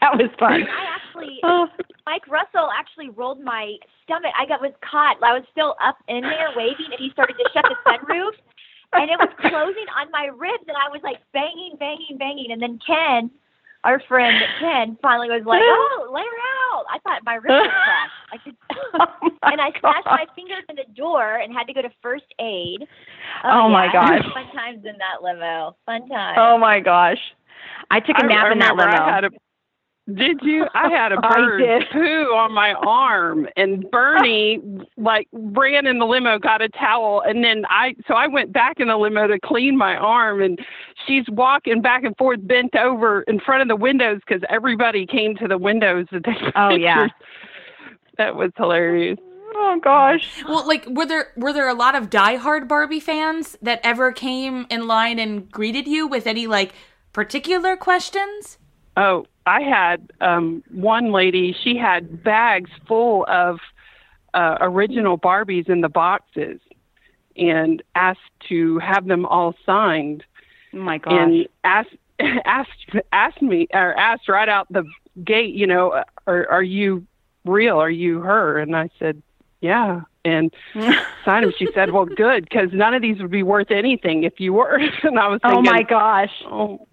that 0.00 0.16
was 0.16 0.30
fun. 0.38 0.62
I 0.62 0.84
actually, 0.94 1.40
Oh, 1.42 1.66
Mike 2.08 2.24
Russell 2.26 2.72
actually 2.72 3.10
rolled 3.10 3.44
my 3.44 3.76
stomach. 4.02 4.32
I 4.32 4.48
got 4.48 4.64
was 4.64 4.72
caught. 4.80 5.20
I 5.20 5.36
was 5.36 5.44
still 5.52 5.76
up 5.76 6.00
in 6.08 6.22
there 6.22 6.48
waving, 6.56 6.88
and 6.88 6.96
he 6.96 7.12
started 7.12 7.36
to 7.36 7.44
shut 7.52 7.68
the 7.68 7.76
sunroof, 7.84 8.32
and 8.96 9.10
it 9.12 9.20
was 9.20 9.28
closing 9.44 9.84
on 9.92 10.08
my 10.10 10.32
ribs, 10.32 10.64
and 10.64 10.76
I 10.80 10.88
was 10.88 11.04
like 11.04 11.20
banging, 11.36 11.76
banging, 11.76 12.16
banging, 12.16 12.48
and 12.50 12.62
then 12.64 12.80
Ken, 12.80 13.30
our 13.84 14.00
friend 14.08 14.40
Ken, 14.58 14.96
finally 15.02 15.28
was 15.28 15.44
like, 15.44 15.60
"Oh, 15.60 16.08
let 16.08 16.24
her 16.24 16.40
out." 16.72 16.88
I 16.88 16.98
thought 17.04 17.20
my 17.28 17.34
ribs 17.34 17.60
were 17.60 17.76
crushed. 17.76 18.24
I 18.32 18.36
could, 18.40 18.56
Oh 18.96 19.52
and 19.52 19.60
I 19.60 19.68
smashed 19.78 20.08
gosh. 20.08 20.24
my 20.24 20.26
fingers 20.34 20.64
in 20.72 20.76
the 20.76 20.88
door 20.96 21.36
and 21.36 21.52
had 21.52 21.68
to 21.68 21.74
go 21.74 21.82
to 21.82 21.92
first 22.00 22.32
aid. 22.40 22.88
Oh, 23.44 23.64
oh 23.64 23.68
my 23.68 23.84
yeah, 23.92 23.92
gosh. 23.92 24.24
Fun 24.32 24.48
times 24.56 24.80
in 24.88 24.96
that 24.96 25.20
limo. 25.20 25.76
Fun 25.84 26.08
oh 26.08 26.14
times. 26.14 26.38
Oh 26.40 26.56
my 26.56 26.80
gosh. 26.80 27.20
I 27.90 28.00
took 28.00 28.16
a 28.16 28.24
I 28.24 28.28
nap 28.28 28.52
in 28.52 28.58
that 28.60 28.72
remember 28.72 28.96
limo. 28.96 29.04
I 29.04 29.14
had 29.14 29.24
a, 29.24 29.30
did 30.14 30.40
you? 30.42 30.66
I 30.74 30.88
had 30.88 31.12
a 31.12 31.20
bird 31.20 31.62
poo 31.92 32.32
on 32.34 32.52
my 32.52 32.72
arm, 32.74 33.46
and 33.56 33.90
Bernie 33.90 34.60
like 34.96 35.28
ran 35.32 35.86
in 35.86 35.98
the 35.98 36.06
limo, 36.06 36.38
got 36.38 36.62
a 36.62 36.68
towel, 36.68 37.22
and 37.26 37.44
then 37.44 37.64
I. 37.68 37.94
So 38.06 38.14
I 38.14 38.26
went 38.26 38.52
back 38.52 38.80
in 38.80 38.88
the 38.88 38.96
limo 38.96 39.26
to 39.26 39.38
clean 39.38 39.76
my 39.76 39.96
arm, 39.96 40.40
and 40.42 40.58
she's 41.06 41.24
walking 41.28 41.82
back 41.82 42.04
and 42.04 42.16
forth, 42.16 42.38
bent 42.46 42.74
over 42.76 43.22
in 43.22 43.38
front 43.40 43.62
of 43.62 43.68
the 43.68 43.76
windows 43.76 44.20
because 44.26 44.42
everybody 44.48 45.06
came 45.06 45.36
to 45.36 45.46
the 45.48 45.58
windows 45.58 46.06
to 46.12 46.20
take 46.20 46.36
Oh, 46.56 46.70
yeah. 46.70 47.08
That 48.16 48.34
was 48.34 48.50
hilarious. 48.56 49.18
oh 49.54 49.78
gosh. 49.82 50.42
Well, 50.48 50.66
like 50.66 50.86
were 50.86 51.06
there 51.06 51.28
were 51.36 51.52
there 51.52 51.68
a 51.68 51.74
lot 51.74 51.94
of 51.94 52.10
diehard 52.10 52.66
Barbie 52.66 53.00
fans 53.00 53.56
that 53.62 53.80
ever 53.84 54.12
came 54.12 54.66
in 54.70 54.86
line 54.86 55.18
and 55.18 55.50
greeted 55.50 55.86
you 55.86 56.06
with 56.06 56.26
any 56.26 56.46
like 56.46 56.72
particular 57.12 57.76
questions? 57.76 58.58
Oh, 58.96 59.26
I 59.48 59.62
had 59.62 60.12
um, 60.20 60.62
one 60.70 61.10
lady. 61.12 61.56
She 61.64 61.76
had 61.76 62.22
bags 62.22 62.70
full 62.86 63.24
of 63.28 63.58
uh, 64.34 64.58
original 64.60 65.18
Barbies 65.18 65.68
in 65.68 65.80
the 65.80 65.88
boxes, 65.88 66.60
and 67.36 67.82
asked 67.94 68.20
to 68.48 68.78
have 68.78 69.06
them 69.06 69.24
all 69.26 69.54
signed. 69.64 70.24
Oh 70.74 70.78
my 70.78 70.98
gosh. 70.98 71.12
And 71.14 71.48
asked 71.64 71.96
asked 72.44 72.90
asked 73.12 73.42
me 73.42 73.68
or 73.72 73.94
asked 73.98 74.28
right 74.28 74.48
out 74.48 74.66
the 74.70 74.84
gate. 75.24 75.54
You 75.54 75.66
know, 75.66 76.04
are 76.26 76.48
are 76.48 76.62
you 76.62 77.06
real? 77.44 77.78
Are 77.78 77.90
you 77.90 78.20
her? 78.20 78.58
And 78.58 78.76
I 78.76 78.90
said, 78.98 79.22
yeah. 79.60 80.02
And 80.24 80.52
signed 81.24 81.44
them. 81.44 81.52
She 81.58 81.68
said, 81.74 81.90
well, 81.92 82.04
good, 82.04 82.44
because 82.44 82.68
none 82.72 82.92
of 82.92 83.00
these 83.02 83.18
would 83.20 83.30
be 83.30 83.42
worth 83.42 83.70
anything 83.70 84.24
if 84.24 84.38
you 84.38 84.52
were. 84.52 84.76
and 85.02 85.18
I 85.18 85.28
was 85.28 85.40
oh 85.44 85.62
my 85.62 85.82
gosh. 85.82 86.32
oh. 86.46 86.86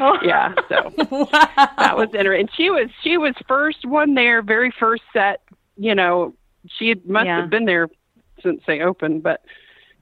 Oh. 0.00 0.18
yeah. 0.22 0.52
So 0.68 0.92
wow. 1.10 1.28
that 1.78 1.96
was 1.96 2.08
interesting. 2.12 2.40
And 2.40 2.50
she 2.56 2.70
was 2.70 2.88
she 3.02 3.16
was 3.18 3.34
first 3.46 3.84
one 3.84 4.14
there, 4.14 4.42
very 4.42 4.72
first 4.78 5.02
set. 5.12 5.42
You 5.76 5.94
know, 5.94 6.34
she 6.66 6.88
had, 6.88 7.06
must 7.06 7.26
Yeah. 7.26 7.42
have 7.42 7.50
been 7.50 7.66
there 7.66 7.88
since 8.42 8.62
they 8.66 8.80
opened, 8.80 9.22
but 9.22 9.42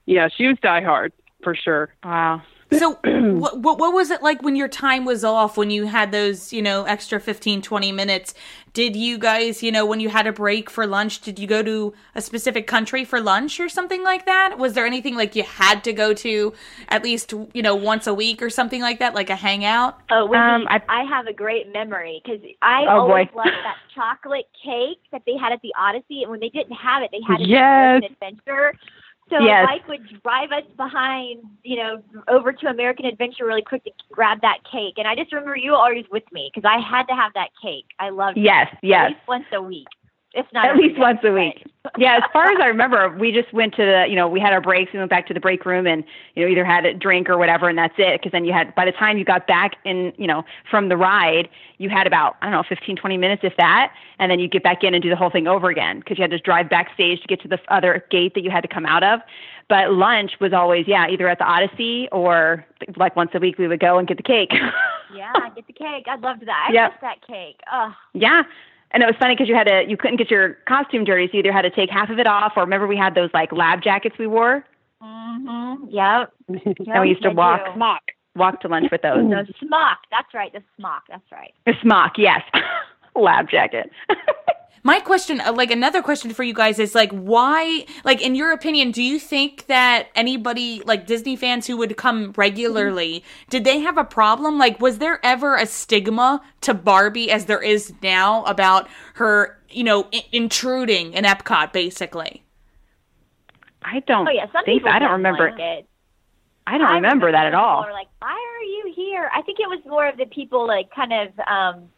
yeah, 0.06 0.28
she 0.34 0.46
was 0.46 0.56
diehard 0.58 1.10
for 1.42 1.54
sure. 1.54 1.94
Wow. 2.04 2.42
So 2.78 2.98
what, 3.04 3.58
what 3.60 3.78
what 3.78 3.92
was 3.92 4.10
it 4.10 4.22
like 4.22 4.42
when 4.42 4.56
your 4.56 4.68
time 4.68 5.04
was 5.04 5.24
off 5.24 5.56
when 5.56 5.70
you 5.70 5.86
had 5.86 6.12
those, 6.12 6.52
you 6.52 6.62
know, 6.62 6.84
extra 6.84 7.20
15 7.20 7.62
20 7.62 7.92
minutes? 7.92 8.34
Did 8.72 8.96
you 8.96 9.18
guys, 9.18 9.62
you 9.62 9.70
know, 9.70 9.84
when 9.84 10.00
you 10.00 10.08
had 10.08 10.26
a 10.26 10.32
break 10.32 10.70
for 10.70 10.86
lunch, 10.86 11.20
did 11.20 11.38
you 11.38 11.46
go 11.46 11.62
to 11.62 11.92
a 12.14 12.22
specific 12.22 12.66
country 12.66 13.04
for 13.04 13.20
lunch 13.20 13.60
or 13.60 13.68
something 13.68 14.02
like 14.02 14.24
that? 14.24 14.56
Was 14.56 14.72
there 14.72 14.86
anything 14.86 15.14
like 15.14 15.36
you 15.36 15.42
had 15.42 15.84
to 15.84 15.92
go 15.92 16.14
to 16.14 16.54
at 16.88 17.04
least, 17.04 17.34
you 17.52 17.60
know, 17.60 17.74
once 17.74 18.06
a 18.06 18.14
week 18.14 18.40
or 18.40 18.48
something 18.48 18.80
like 18.80 18.98
that, 19.00 19.14
like 19.14 19.28
a 19.28 19.36
hangout? 19.36 20.00
Oh, 20.10 20.24
Wendy, 20.24 20.64
Um, 20.64 20.66
I- 20.70 20.80
I, 20.88 21.04
have 21.04 21.26
a 21.26 21.34
great 21.34 21.70
memory 21.70 22.22
because 22.24 22.40
I 22.62 22.84
Oh, 22.88 23.00
always 23.00 23.28
boy. 23.28 23.40
loved 23.40 23.50
that 23.62 23.76
chocolate 23.94 24.46
cake 24.64 25.00
that 25.12 25.20
they 25.26 25.36
had 25.36 25.52
at 25.52 25.60
the 25.60 25.74
Odyssey, 25.78 26.22
and 26.22 26.30
when 26.30 26.40
they 26.40 26.48
didn't 26.48 26.72
have 26.72 27.02
it, 27.02 27.10
they 27.12 27.20
had 27.28 27.42
it 27.42 27.48
Yes. 27.48 27.60
at 27.60 27.96
American 27.98 28.12
Adventure. 28.14 28.72
So 29.30 29.38
Yes. 29.40 29.66
Mike 29.66 29.88
would 29.88 30.22
drive 30.22 30.52
us 30.52 30.64
behind, 30.76 31.42
you 31.62 31.76
know, 31.76 32.02
over 32.28 32.52
to 32.52 32.66
American 32.66 33.06
Adventure 33.06 33.46
really 33.46 33.62
quick 33.62 33.84
to 33.84 33.90
grab 34.10 34.40
that 34.42 34.58
cake, 34.70 34.94
and 34.98 35.06
I 35.06 35.14
just 35.14 35.32
remember 35.32 35.56
you 35.56 35.74
always 35.74 36.04
with 36.10 36.24
me 36.32 36.50
because 36.52 36.68
I 36.68 36.78
had 36.80 37.04
to 37.08 37.14
have 37.14 37.32
that 37.34 37.48
cake. 37.62 37.86
I 37.98 38.10
loved 38.10 38.36
it. 38.36 38.42
Yes, 38.42 38.68
At 38.72 38.84
yes. 38.84 39.08
least 39.10 39.20
once 39.28 39.46
a 39.52 39.62
week, 39.62 39.86
if 40.34 40.46
not 40.52 40.66
At 40.68 40.76
least 40.76 40.94
day, 40.96 41.00
once 41.00 41.20
a 41.24 41.32
week. 41.32 41.66
Yeah, 41.98 42.16
as 42.16 42.22
far 42.32 42.44
as 42.44 42.58
I 42.62 42.66
remember, 42.66 43.14
we 43.18 43.32
just 43.32 43.52
went 43.52 43.74
to 43.74 43.82
the, 43.84 44.06
you 44.08 44.14
know, 44.14 44.28
we 44.28 44.38
had 44.38 44.52
our 44.52 44.60
breaks, 44.60 44.92
we 44.92 45.00
went 45.00 45.10
back 45.10 45.26
to 45.26 45.34
the 45.34 45.40
break 45.40 45.66
room 45.66 45.84
and, 45.84 46.04
you 46.36 46.44
know, 46.44 46.48
either 46.50 46.64
had 46.64 46.86
a 46.86 46.94
drink 46.94 47.28
or 47.28 47.36
whatever, 47.36 47.68
and 47.68 47.76
that's 47.76 47.94
it. 47.98 48.20
Because 48.20 48.30
then 48.30 48.44
you 48.44 48.52
had, 48.52 48.72
by 48.76 48.84
the 48.84 48.92
time 48.92 49.18
you 49.18 49.24
got 49.24 49.48
back 49.48 49.72
in, 49.84 50.12
you 50.16 50.28
know, 50.28 50.44
from 50.70 50.88
the 50.90 50.96
ride, 50.96 51.48
you 51.78 51.88
had 51.90 52.06
about, 52.06 52.36
I 52.40 52.46
don't 52.46 52.52
know, 52.52 52.62
15, 52.68 52.94
20 52.94 53.16
minutes, 53.16 53.42
if 53.44 53.56
that. 53.56 53.92
And 54.20 54.30
then 54.30 54.38
you 54.38 54.46
get 54.48 54.62
back 54.62 54.84
in 54.84 54.94
and 54.94 55.02
do 55.02 55.10
the 55.10 55.16
whole 55.16 55.28
thing 55.28 55.48
over 55.48 55.70
again 55.70 55.98
because 55.98 56.18
you 56.18 56.22
had 56.22 56.30
to 56.30 56.38
drive 56.38 56.70
backstage 56.70 57.20
to 57.20 57.26
get 57.26 57.42
to 57.42 57.48
the 57.48 57.58
other 57.68 58.06
gate 58.12 58.34
that 58.36 58.42
you 58.42 58.50
had 58.52 58.60
to 58.62 58.68
come 58.68 58.86
out 58.86 59.02
of. 59.02 59.18
But 59.68 59.92
lunch 59.92 60.32
was 60.40 60.52
always, 60.52 60.86
yeah, 60.86 61.08
either 61.08 61.28
at 61.28 61.38
the 61.38 61.44
Odyssey 61.44 62.08
or 62.12 62.64
like 62.96 63.16
once 63.16 63.32
a 63.34 63.40
week 63.40 63.58
we 63.58 63.66
would 63.66 63.80
go 63.80 63.98
and 63.98 64.06
get 64.06 64.18
the 64.18 64.22
cake. 64.22 64.52
Yeah, 65.14 65.30
get 65.54 65.66
the 65.66 65.74
cake. 65.74 66.06
I 66.08 66.16
loved 66.16 66.46
that. 66.46 66.68
I 66.70 66.72
Yep. 66.72 67.00
that 67.02 67.26
cake. 67.26 67.60
Oh, 67.70 67.92
Yeah. 68.14 68.44
And 68.92 69.02
it 69.02 69.06
was 69.06 69.16
funny 69.18 69.34
because 69.34 69.48
you 69.48 69.54
had 69.54 69.66
to, 69.66 69.84
you 69.88 69.96
couldn't 69.96 70.18
get 70.18 70.30
your 70.30 70.54
costume 70.68 71.04
dirty, 71.04 71.26
so 71.26 71.32
you 71.34 71.38
either 71.40 71.52
had 71.52 71.62
to 71.62 71.70
take 71.70 71.90
half 71.90 72.10
of 72.10 72.18
it 72.18 72.26
off, 72.26 72.52
or 72.56 72.62
remember 72.62 72.86
we 72.86 72.96
had 72.96 73.14
those 73.14 73.30
like 73.32 73.50
lab 73.52 73.82
jackets 73.82 74.16
we 74.18 74.26
wore, 74.26 74.64
mm-hmm. 75.02 75.84
Yep. 75.88 76.32
and 76.88 77.00
we 77.00 77.08
used 77.08 77.22
to 77.22 77.30
I 77.30 77.32
walk 77.32 77.66
do. 77.66 77.72
Smock. 77.74 78.02
walk 78.36 78.60
to 78.60 78.68
lunch 78.68 78.90
with 78.92 79.02
those. 79.02 79.28
The 79.28 79.46
smock. 79.66 79.98
That's 80.10 80.32
right. 80.34 80.52
The 80.52 80.62
smock. 80.78 81.04
That's 81.08 81.32
right. 81.32 81.54
A 81.66 81.72
smock, 81.82 82.12
yes, 82.18 82.42
lab 83.16 83.48
jacket. 83.48 83.90
My 84.84 84.98
question, 84.98 85.40
uh, 85.40 85.52
like 85.52 85.70
another 85.70 86.02
question 86.02 86.32
for 86.34 86.42
you 86.42 86.52
guys 86.52 86.80
is 86.80 86.92
like, 86.94 87.12
why, 87.12 87.86
like, 88.04 88.20
in 88.20 88.34
your 88.34 88.50
opinion, 88.50 88.90
do 88.90 89.00
you 89.00 89.20
think 89.20 89.66
that 89.66 90.08
anybody, 90.16 90.82
like 90.84 91.06
Disney 91.06 91.36
fans 91.36 91.68
who 91.68 91.76
would 91.76 91.96
come 91.96 92.32
regularly, 92.36 93.22
did 93.48 93.62
they 93.62 93.78
have 93.78 93.96
a 93.96 94.02
problem? 94.04 94.58
Like, 94.58 94.80
was 94.80 94.98
there 94.98 95.24
ever 95.24 95.54
a 95.56 95.66
stigma 95.66 96.42
to 96.62 96.74
Barbie 96.74 97.30
as 97.30 97.44
there 97.46 97.62
is 97.62 97.92
now 98.02 98.44
about 98.44 98.88
her, 99.14 99.56
you 99.70 99.84
know, 99.84 100.08
I- 100.12 100.24
intruding 100.32 101.12
in 101.12 101.24
Epcot, 101.24 101.72
basically? 101.72 102.42
I 103.84 104.00
don't 104.00 104.26
Oh 104.26 104.30
yeah, 104.32 104.46
some 104.52 104.64
think 104.64 104.82
people 104.82 104.90
I 104.90 104.98
don't 104.98 105.12
remember. 105.12 105.50
Like 105.50 105.60
it. 105.60 105.88
I 106.66 106.78
don't 106.78 106.94
remember 106.94 107.30
that 107.30 107.46
at 107.46 107.54
all. 107.54 107.84
Are 107.84 107.92
like, 107.92 108.08
why 108.20 108.30
are 108.30 108.62
you 108.64 108.92
here? 108.94 109.28
I 109.34 109.42
think 109.42 109.58
it 109.60 109.68
was 109.68 109.80
more 109.86 110.06
of 110.06 110.16
the 110.16 110.26
people 110.26 110.66
like 110.66 110.90
kind 110.94 111.12
of 111.12 111.28
um 111.46 111.88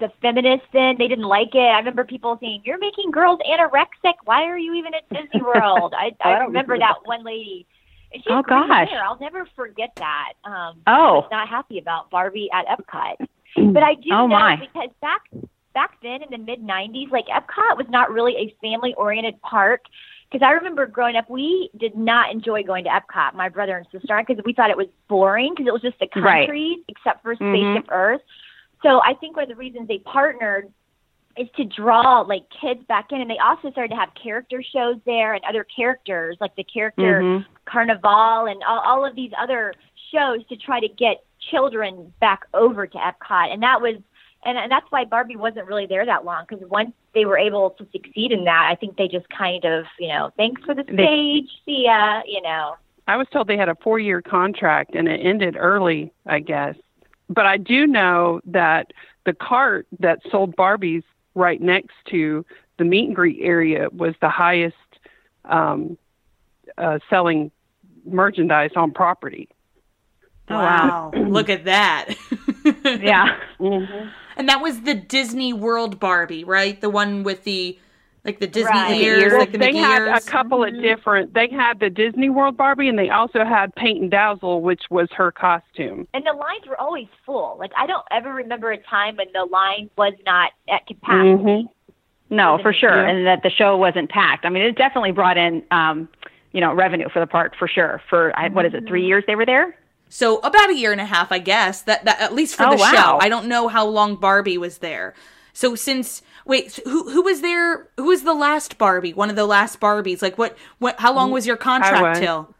the 0.00 0.10
feminists. 0.22 0.66
Then 0.72 0.96
they 0.98 1.08
didn't 1.08 1.24
like 1.24 1.54
it. 1.54 1.58
I 1.58 1.78
remember 1.78 2.04
people 2.04 2.36
saying, 2.40 2.62
"You're 2.64 2.78
making 2.78 3.10
girls 3.10 3.40
anorexic. 3.48 4.14
Why 4.24 4.44
are 4.44 4.58
you 4.58 4.74
even 4.74 4.92
at 4.94 5.08
Disney 5.10 5.42
World?" 5.42 5.94
I 5.96 6.12
I 6.24 6.38
remember 6.38 6.78
that 6.78 6.96
one 7.04 7.24
lady. 7.24 7.66
And 8.12 8.22
she 8.22 8.30
Oh, 8.30 8.42
gosh. 8.42 8.88
hair. 8.88 9.02
I'll 9.02 9.18
never 9.18 9.46
forget 9.56 9.90
that. 9.96 10.34
Um, 10.44 10.80
Oh. 10.86 11.26
Not 11.30 11.48
happy 11.48 11.78
about 11.78 12.08
Barbie 12.10 12.48
at 12.52 12.64
Epcot. 12.66 13.16
But 13.72 13.82
I 13.82 13.94
do 13.94 14.10
Oh, 14.12 14.26
know 14.26 14.38
my. 14.38 14.56
because 14.56 14.90
back 15.00 15.22
back 15.74 15.98
then 16.02 16.22
in 16.22 16.30
the 16.30 16.38
mid 16.38 16.62
'90s, 16.62 17.10
like 17.10 17.26
Epcot 17.26 17.76
was 17.76 17.86
not 17.88 18.10
really 18.12 18.36
a 18.36 18.54
family-oriented 18.62 19.40
park. 19.42 19.82
Because 20.30 20.44
I 20.44 20.50
remember 20.52 20.86
growing 20.86 21.14
up, 21.14 21.30
we 21.30 21.70
did 21.76 21.94
not 21.96 22.32
enjoy 22.32 22.64
going 22.64 22.82
to 22.84 22.90
Epcot, 22.90 23.34
my 23.34 23.48
brother 23.48 23.76
and 23.76 23.86
sister, 23.92 24.20
because 24.26 24.42
we 24.44 24.52
thought 24.52 24.70
it 24.70 24.76
was 24.76 24.88
boring 25.08 25.52
because 25.54 25.68
it 25.68 25.72
was 25.72 25.82
just 25.82 25.98
the 26.00 26.08
Right. 26.20 26.46
countries 26.48 26.78
except 26.88 27.22
for. 27.22 27.34
Spaceship 27.36 27.86
Earth. 27.90 28.22
So 28.82 29.00
I 29.02 29.14
think 29.14 29.36
one 29.36 29.44
of 29.44 29.48
the 29.48 29.56
reasons 29.56 29.88
they 29.88 29.98
partnered 29.98 30.72
is 31.36 31.48
to 31.56 31.64
draw 31.64 32.20
like 32.22 32.44
kids 32.60 32.80
back 32.88 33.12
in, 33.12 33.20
and 33.20 33.28
they 33.30 33.38
also 33.38 33.70
started 33.70 33.90
to 33.94 33.96
have 34.00 34.10
character 34.20 34.62
shows 34.62 34.96
there 35.04 35.34
and 35.34 35.44
other 35.44 35.64
characters 35.64 36.36
like 36.40 36.54
the 36.56 36.64
character 36.64 37.20
Mhm. 37.22 37.44
Carnival 37.66 38.46
and 38.46 38.62
all, 38.64 38.80
all 38.80 39.04
of 39.04 39.14
these 39.14 39.32
other 39.38 39.74
shows 40.12 40.46
to 40.46 40.56
try 40.56 40.80
to 40.80 40.88
get 40.88 41.24
children 41.50 42.12
back 42.20 42.44
over 42.54 42.86
to 42.86 42.98
Epcot. 42.98 43.52
And 43.52 43.62
that 43.62 43.80
was, 43.82 43.96
and, 44.44 44.56
and 44.56 44.70
that's 44.72 44.86
why 44.90 45.04
Barbie 45.04 45.36
wasn't 45.36 45.66
really 45.66 45.84
there 45.86 46.06
that 46.06 46.24
long 46.24 46.44
because 46.48 46.66
once 46.68 46.92
they 47.12 47.24
were 47.24 47.36
able 47.36 47.70
to 47.70 47.86
succeed 47.92 48.32
in 48.32 48.44
that, 48.44 48.68
I 48.70 48.74
think 48.74 48.96
they 48.96 49.08
just 49.08 49.28
kind 49.28 49.64
of, 49.64 49.84
you 49.98 50.08
know, 50.08 50.30
thanks 50.36 50.62
for 50.64 50.74
the 50.74 50.84
They- 50.84 50.92
stage, 50.94 51.50
see 51.64 51.84
ya, 51.86 52.22
you 52.26 52.40
know. 52.40 52.76
I 53.08 53.16
was 53.16 53.28
told 53.28 53.46
they 53.46 53.56
had 53.56 53.68
a 53.68 53.74
four 53.76 53.98
year 53.98 54.22
contract 54.22 54.94
and 54.94 55.06
it 55.06 55.20
ended 55.20 55.56
early, 55.58 56.12
I 56.24 56.40
guess. 56.40 56.76
But 57.28 57.46
I 57.46 57.56
do 57.56 57.86
know 57.86 58.40
that 58.46 58.92
the 59.24 59.32
cart 59.32 59.86
that 59.98 60.20
sold 60.30 60.56
Barbies 60.56 61.02
right 61.34 61.60
next 61.60 61.94
to 62.10 62.44
the 62.78 62.84
meet 62.84 63.06
and 63.06 63.16
greet 63.16 63.38
area 63.40 63.88
was 63.90 64.14
the 64.20 64.28
highest 64.28 64.76
um, 65.44 65.98
uh, 66.78 66.98
selling 67.10 67.50
merchandise 68.04 68.70
on 68.76 68.92
property. 68.92 69.48
Oh, 70.48 70.54
wow. 70.54 71.10
Look 71.14 71.48
at 71.48 71.64
that. 71.64 72.14
Yeah. 72.84 73.36
Mm-hmm. 73.58 74.08
And 74.36 74.50
that 74.50 74.60
was 74.60 74.82
the 74.82 74.92
Disney 74.92 75.54
World 75.54 75.98
Barbie, 75.98 76.44
right? 76.44 76.78
The 76.78 76.90
one 76.90 77.22
with 77.22 77.44
the, 77.44 77.78
like 78.26 78.40
the 78.40 78.46
Disney 78.46 78.70
Right. 78.70 79.00
ears, 79.00 79.32
Well, 79.32 79.40
like 79.40 79.52
the 79.52 79.58
they 79.58 79.66
Mickey 79.66 79.78
had 79.78 80.02
ears. 80.02 80.26
a 80.26 80.30
couple 80.30 80.64
of 80.64 80.74
different. 80.82 81.32
They 81.34 81.48
had 81.48 81.78
the 81.80 81.88
Disney 81.90 82.28
World 82.28 82.56
Barbie, 82.56 82.88
and 82.88 82.98
they 82.98 83.08
also 83.10 83.44
had 83.44 83.74
Paint 83.76 84.02
and 84.02 84.10
Dazzle, 84.10 84.60
which 84.62 84.82
was 84.90 85.08
her 85.12 85.30
costume. 85.32 86.06
And 86.12 86.24
the 86.26 86.32
lines 86.32 86.66
were 86.68 86.78
always 86.80 87.06
full. 87.24 87.56
Like 87.58 87.72
I 87.76 87.86
don't 87.86 88.04
ever 88.10 88.32
remember 88.34 88.70
a 88.72 88.78
time 88.78 89.16
when 89.16 89.28
the 89.32 89.44
line 89.50 89.88
was 89.96 90.12
not 90.26 90.52
at 90.68 90.86
capacity. 90.86 91.28
Mhm. 91.30 91.68
No, 92.28 92.58
for 92.60 92.72
sure, 92.72 92.90
Yeah. 93.02 93.08
and 93.08 93.26
that 93.26 93.42
the 93.44 93.50
show 93.50 93.76
wasn't 93.76 94.10
packed. 94.10 94.44
I 94.44 94.48
mean, 94.48 94.64
it 94.64 94.76
definitely 94.76 95.12
brought 95.12 95.36
in, 95.38 95.62
um, 95.70 96.08
you 96.52 96.60
know, 96.60 96.72
revenue 96.74 97.08
for 97.08 97.20
the 97.20 97.26
park 97.26 97.54
for 97.56 97.68
sure. 97.68 98.02
For 98.10 98.32
I, 98.36 98.48
what 98.48 98.64
is 98.66 98.74
it, 98.74 98.86
three 98.88 99.06
years 99.06 99.22
they 99.28 99.36
were 99.36 99.46
there? 99.46 99.76
So 100.08 100.38
about 100.38 100.70
a 100.70 100.74
year 100.74 100.90
and 100.92 101.00
a 101.00 101.04
half, 101.04 101.30
I 101.30 101.38
guess. 101.38 101.82
That 101.82 102.04
that 102.04 102.20
at 102.20 102.32
least 102.34 102.56
for 102.56 102.64
Oh, 102.66 102.70
the 102.70 102.76
wow. 102.78 102.90
show. 102.92 103.18
I 103.20 103.28
don't 103.28 103.46
know 103.46 103.68
how 103.68 103.86
long 103.86 104.16
Barbie 104.16 104.58
was 104.58 104.78
there. 104.78 105.14
So 105.56 105.74
since 105.74 106.20
wait, 106.44 106.70
so 106.70 106.82
who 106.84 107.10
who 107.10 107.22
was 107.22 107.40
there? 107.40 107.88
Who 107.96 108.04
was 108.04 108.24
the 108.24 108.34
last 108.34 108.76
Barbie? 108.76 109.14
One 109.14 109.30
of 109.30 109.36
the 109.36 109.46
last 109.46 109.80
Barbies. 109.80 110.20
Like 110.20 110.36
what? 110.36 110.54
What? 110.80 111.00
How 111.00 111.14
long 111.14 111.30
was 111.30 111.46
your 111.46 111.56
contract 111.56 112.02
was. 112.02 112.18
till? 112.18 112.54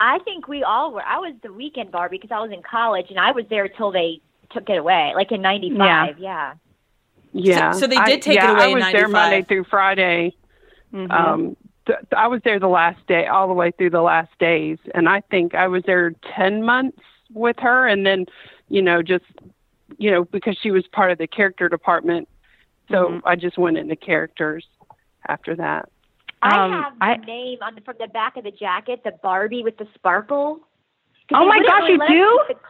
I 0.00 0.20
think 0.20 0.48
we 0.48 0.62
all 0.62 0.90
were. 0.90 1.02
I 1.02 1.18
was 1.18 1.34
the 1.42 1.52
weekend 1.52 1.90
Barbie 1.90 2.16
because 2.16 2.34
I 2.34 2.40
was 2.40 2.50
in 2.50 2.62
college 2.62 3.10
and 3.10 3.18
I 3.18 3.32
was 3.32 3.44
there 3.50 3.68
till 3.68 3.92
they 3.92 4.22
took 4.52 4.70
it 4.70 4.78
away, 4.78 5.12
like 5.14 5.30
in 5.32 5.42
'95. 5.42 6.18
Yeah. 6.18 6.54
Yeah. 7.34 7.72
so 7.72 7.86
they 7.86 8.02
did 8.06 8.22
take 8.22 8.38
it 8.38 8.42
yeah, 8.42 8.52
away 8.52 8.62
I 8.62 8.66
in 8.68 8.74
was 8.78 8.92
there 8.92 9.08
Monday 9.08 9.42
through 9.42 9.64
Friday. 9.64 10.34
Mhm. 10.94 11.10
Um, 11.10 11.56
th- 11.86 11.98
I 12.16 12.26
was 12.28 12.40
there 12.42 12.58
the 12.58 12.68
last 12.68 13.06
day, 13.06 13.26
all 13.26 13.48
the 13.48 13.54
way 13.54 13.70
through 13.70 13.90
the 13.90 14.00
last 14.00 14.30
days, 14.38 14.78
and 14.94 15.10
I 15.10 15.20
think 15.30 15.54
I 15.54 15.68
was 15.68 15.82
there 15.84 16.12
ten 16.34 16.62
months 16.64 17.02
with 17.34 17.56
her, 17.58 17.86
and 17.86 18.06
then, 18.06 18.24
you 18.70 18.80
know, 18.80 19.02
just, 19.02 19.26
you 19.98 20.10
know, 20.10 20.24
because 20.24 20.56
she 20.62 20.70
was 20.70 20.86
part 20.88 21.10
of 21.10 21.18
the 21.18 21.26
character 21.26 21.68
department, 21.68 22.28
so 22.90 23.08
Mhm. 23.08 23.22
I 23.24 23.36
just 23.36 23.58
went 23.58 23.78
into 23.78 23.96
characters 23.96 24.66
after 25.28 25.54
that. 25.56 25.88
I 26.42 26.58
Um, 26.64 26.72
have 26.72 26.92
I- 27.00 27.16
the 27.18 27.24
name 27.26 27.58
on 27.62 27.74
the, 27.74 27.80
from 27.82 27.96
the 27.98 28.08
back 28.08 28.36
of 28.36 28.44
the 28.44 28.50
jacket, 28.50 29.02
the 29.04 29.12
Barbie 29.22 29.62
with 29.62 29.76
the 29.76 29.86
sparkle. 29.94 30.60
Oh 31.32 31.46
my 31.46 31.60
gosh, 31.60 31.82
really 31.82 31.92
you 31.92 31.98
let 31.98 32.10
us 32.10 32.14
do? 32.14 32.44
keep 32.48 32.62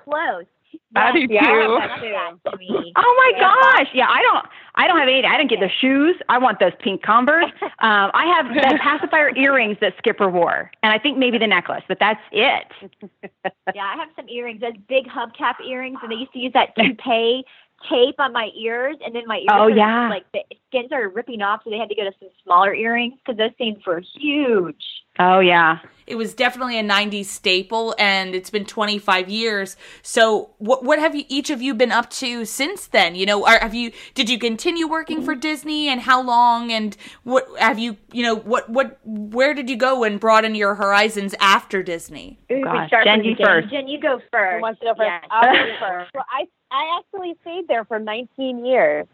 Clothes. 0.71 0.81
I 0.95 1.13
do 1.13 1.27
Yeah, 1.31 1.41
too. 1.41 1.77
that 1.79 2.01
too. 2.01 2.11
that 2.11 2.51
to 2.53 2.57
me. 2.59 2.93
Oh 2.97 3.15
my 3.19 3.33
Yeah. 3.39 3.53
gosh! 3.77 3.89
Yeah, 3.95 4.09
I 4.09 4.23
don't. 4.23 4.47
I 4.77 4.87
don't 4.87 4.99
have 4.99 5.09
any. 5.09 5.25
I 5.25 5.37
didn't 5.37 5.51
get 5.51 5.61
the 5.61 5.69
shoes. 5.81 6.17
I 6.29 6.39
want 6.39 6.59
those 6.61 6.73
pink 6.81 7.03
Converse. 7.03 7.51
Um, 7.81 8.11
I 8.13 8.27
have 8.27 8.49
the 8.55 8.79
pacifier 8.83 9.35
earrings 9.37 9.79
that 9.81 9.95
Skipper 9.99 10.29
wore, 10.29 10.71
and 10.83 10.93
I 10.93 10.99
think 10.99 11.17
maybe 11.17 11.39
the 11.39 11.47
necklace, 11.47 11.83
but 11.89 11.99
that's 11.99 12.21
it. 12.31 12.65
Yeah, 13.75 13.85
I 13.85 13.97
have 13.97 14.09
some 14.17 14.29
earrings, 14.29 14.61
those 14.61 14.77
big 14.89 15.07
hubcap 15.07 15.55
earrings, 15.67 15.99
and 16.03 16.11
they 16.13 16.17
used 16.17 16.33
to 16.33 16.39
use 16.41 16.53
that 16.55 16.75
toupee 16.77 17.45
tape 17.89 18.17
on 18.19 18.33
my 18.33 18.51
ears, 18.55 18.97
and 19.05 19.15
then 19.15 19.23
my 19.27 19.37
ears, 19.39 19.47
Oh, 19.51 19.67
yeah. 19.69 20.09
like 20.11 20.25
the 20.33 20.41
skin 20.69 20.87
started 20.89 21.09
ripping 21.15 21.41
off, 21.41 21.61
so 21.65 21.71
they 21.71 21.79
had 21.79 21.89
to 21.89 21.95
go 21.95 22.05
to 22.05 22.13
some 22.19 22.29
smaller 22.45 22.75
earrings 22.75 23.15
because 23.25 23.39
those 23.39 23.53
things 23.57 23.79
were 23.87 24.03
huge. 24.21 24.85
Oh 25.21 25.41
yeah. 25.41 25.79
It 26.07 26.17
was 26.17 26.35
definitely 26.35 26.77
a 26.79 26.83
'90s 26.83 27.27
staple, 27.27 27.95
and 27.97 28.35
it's 28.35 28.51
been 28.51 28.65
25 28.65 29.29
years. 29.29 29.77
So, 30.03 30.51
what 30.59 30.83
what 30.83 30.99
have 30.99 31.15
you 31.15 31.25
each 31.29 31.51
of 31.51 31.63
you 31.63 31.73
been 31.75 31.93
up 31.93 32.11
to 32.11 32.45
since 32.47 32.87
then? 32.89 33.15
You 33.15 33.27
know, 33.27 33.47
are, 33.47 33.61
have 33.61 33.75
you 33.75 33.93
did 34.15 34.29
you 34.29 34.39
continue 34.39 34.89
working 34.89 35.23
for 35.23 35.37
Disney, 35.37 35.89
and 35.89 36.01
how 36.01 36.21
long? 36.23 36.73
And 36.73 36.97
what 37.23 37.47
have 37.61 37.79
you? 37.79 37.97
You 38.13 38.25
know, 38.25 38.35
what 38.37 38.69
what 38.71 38.99
where 39.05 39.55
did 39.55 39.71
you 39.71 39.77
go 39.77 40.03
and 40.03 40.19
broaden 40.19 40.57
your 40.57 40.75
horizons 40.75 41.35
after 41.39 41.83
Disney? 41.83 42.39
Ooh, 42.51 42.65
Gosh, 42.65 42.91
Jen, 43.05 43.23
you 43.23 43.33
beginning. 43.37 43.63
first. 43.63 43.71
Jen, 43.71 43.87
you 43.87 44.01
go 44.01 44.19
Who 44.19 44.25
first. 44.33 44.63
wants 44.63 44.81
to 44.81 44.87
go 44.87 44.95
first? 44.95 45.07
Yeah. 45.07 45.21
I'll 45.31 45.53
go 45.55 45.77
first. 45.79 46.11
Well, 46.15 46.27
I 46.29 46.49
I 46.73 46.99
actually 46.99 47.37
stayed 47.43 47.69
there 47.69 47.85
for 47.85 48.01
19 48.01 48.65
years, 48.65 49.07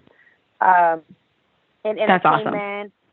um, 0.62 1.02
in 1.84 1.96
That's 1.96 2.24
awesome. 2.24 2.54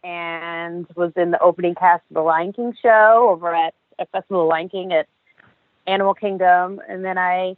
And 0.03 0.85
was 0.95 1.11
in 1.15 1.31
the 1.31 1.39
opening 1.41 1.75
cast 1.75 2.03
of 2.09 2.15
the 2.15 2.21
Lion 2.21 2.53
King 2.53 2.73
show 2.81 3.27
over 3.29 3.53
at 3.55 3.73
a 3.99 4.05
Festival 4.07 4.43
of 4.43 4.47
Lion 4.49 4.69
King 4.69 4.91
at 4.91 5.07
Animal 5.87 6.13
Kingdom, 6.13 6.81
and 6.87 7.03
then 7.03 7.17
I 7.17 7.55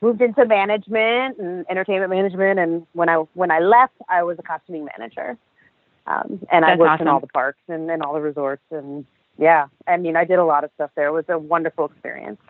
moved 0.00 0.20
into 0.20 0.46
management 0.46 1.38
and 1.38 1.64
entertainment 1.70 2.10
management. 2.10 2.58
And 2.58 2.86
when 2.92 3.08
I 3.08 3.16
when 3.34 3.50
I 3.50 3.60
left, 3.60 3.94
I 4.08 4.22
was 4.22 4.38
a 4.38 4.42
costuming 4.42 4.86
manager, 4.96 5.36
um, 6.06 6.40
and 6.50 6.64
I 6.64 6.70
That's 6.70 6.80
worked 6.80 7.00
in 7.02 7.08
all 7.08 7.20
the 7.20 7.26
parks 7.26 7.60
and, 7.68 7.90
and 7.90 8.02
all 8.02 8.14
the 8.14 8.20
resorts. 8.20 8.62
And 8.70 9.04
yeah, 9.38 9.66
I 9.86 9.96
mean, 9.96 10.16
I 10.16 10.24
did 10.24 10.38
a 10.38 10.44
lot 10.44 10.64
of 10.64 10.70
stuff 10.74 10.90
there. 10.96 11.08
It 11.08 11.12
was 11.12 11.24
a 11.28 11.38
wonderful 11.38 11.86
experience. 11.86 12.40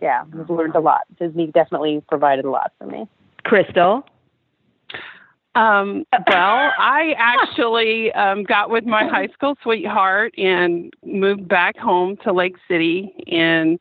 Yeah, 0.00 0.24
I've 0.38 0.48
learned 0.48 0.76
a 0.76 0.80
lot. 0.80 1.02
Disney 1.18 1.48
definitely 1.48 2.02
provided 2.08 2.44
a 2.44 2.50
lot 2.50 2.72
for 2.78 2.86
me. 2.86 3.08
Crystal. 3.44 4.04
Um, 5.54 6.04
well, 6.12 6.70
I 6.78 7.14
actually 7.18 8.12
um, 8.12 8.44
got 8.44 8.70
with 8.70 8.84
my 8.84 9.06
high 9.06 9.28
school 9.28 9.56
sweetheart 9.62 10.34
and 10.38 10.92
moved 11.04 11.48
back 11.48 11.76
home 11.76 12.16
to 12.24 12.32
Lake 12.32 12.56
City. 12.68 13.14
And 13.30 13.80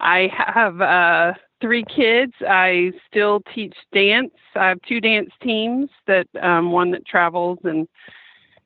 I 0.00 0.30
have 0.32 0.80
uh, 0.80 1.34
three 1.60 1.84
kids. 1.84 2.32
I 2.48 2.92
still 3.08 3.42
teach 3.54 3.74
dance. 3.92 4.32
I 4.54 4.68
have 4.68 4.80
two 4.88 5.00
dance 5.00 5.30
teams 5.42 5.90
that 6.06 6.26
um, 6.42 6.72
one 6.72 6.90
that 6.92 7.06
travels 7.06 7.58
and 7.64 7.86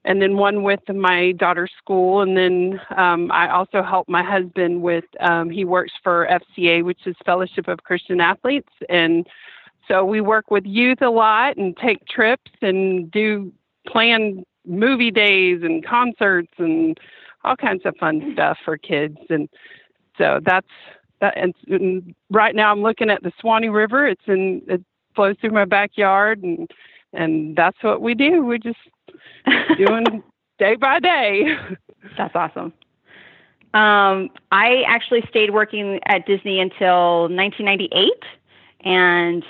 and 0.07 0.21
then 0.21 0.37
one 0.37 0.63
with 0.63 0.81
my 0.95 1.33
daughter's 1.33 1.73
school. 1.79 2.21
And 2.21 2.37
then 2.37 2.79
um, 2.97 3.33
I 3.33 3.51
also 3.51 3.83
help 3.83 4.07
my 4.07 4.23
husband 4.23 4.83
with. 4.83 5.05
Um, 5.21 5.49
he 5.49 5.65
works 5.65 5.93
for 6.03 6.29
FCA, 6.31 6.85
which 6.85 7.07
is 7.07 7.17
Fellowship 7.25 7.69
of 7.69 7.83
Christian 7.85 8.21
Athletes, 8.21 8.73
and 8.91 9.27
so 9.89 10.05
we 10.05 10.21
work 10.21 10.51
with 10.51 10.65
youth 10.65 11.03
a 11.03 11.11
lot 11.11 11.57
and 11.57 11.77
take 11.77 12.07
trips 12.07 12.51
and 12.63 13.11
do 13.11 13.53
plan 13.87 14.45
movie 14.67 15.11
days 15.11 15.61
and 15.63 15.85
concerts 15.85 16.53
and 16.59 16.99
all 17.45 17.57
kinds 17.57 17.83
of 17.85 17.95
fun 17.99 18.31
stuff 18.33 18.59
for 18.65 18.79
kids. 18.79 19.19
And 19.29 19.49
so 20.17 20.41
that's 20.45 20.67
that. 21.21 21.37
And, 21.37 21.55
and 21.69 22.15
right 22.31 22.55
now 22.55 22.73
I'm 22.73 22.83
looking 22.83 23.11
at 23.11 23.23
the 23.23 23.33
Suwannee 23.41 23.69
River. 23.69 24.07
It's 24.07 24.23
in 24.27 24.63
it 24.69 24.83
flows 25.15 25.37
through 25.41 25.51
my 25.51 25.65
backyard 25.65 26.43
and 26.43 26.71
and 27.13 27.55
that's 27.57 27.81
what 27.83 28.01
we 28.01 28.15
do. 28.15 28.45
We're 28.45 28.59
just 28.59 28.79
doing 29.77 30.23
day 30.59 30.77
by 30.77 31.01
day. 31.01 31.57
That's 32.17 32.35
awesome. 32.35 32.73
Um, 33.75 34.31
I 34.53 34.85
actually 34.87 35.25
stayed 35.29 35.51
working 35.51 35.99
at 36.07 36.27
Disney 36.27 36.61
until 36.61 37.23
1998, 37.23 38.13
and 38.85 39.45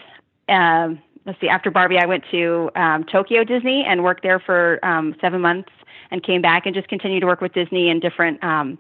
um, 0.49 1.01
let's 1.27 1.41
see. 1.41 1.49
After 1.49 1.71
Barbie, 1.71 1.99
I 1.99 2.07
went 2.07 2.25
to 2.31 2.71
um, 2.77 3.05
Tokyo 3.05 3.45
Disney 3.45 3.85
and 3.87 4.05
worked 4.05 4.23
there 4.23 4.39
for 4.39 4.85
um, 4.85 5.15
seven 5.21 5.41
months, 5.41 5.71
and 6.11 6.23
came 6.23 6.43
back 6.43 6.67
and 6.67 6.75
just 6.75 6.89
continued 6.89 7.21
to 7.21 7.27
work 7.27 7.41
with 7.41 7.53
Disney 7.53 7.89
in 7.89 8.01
different 8.01 8.43
um, 8.45 8.79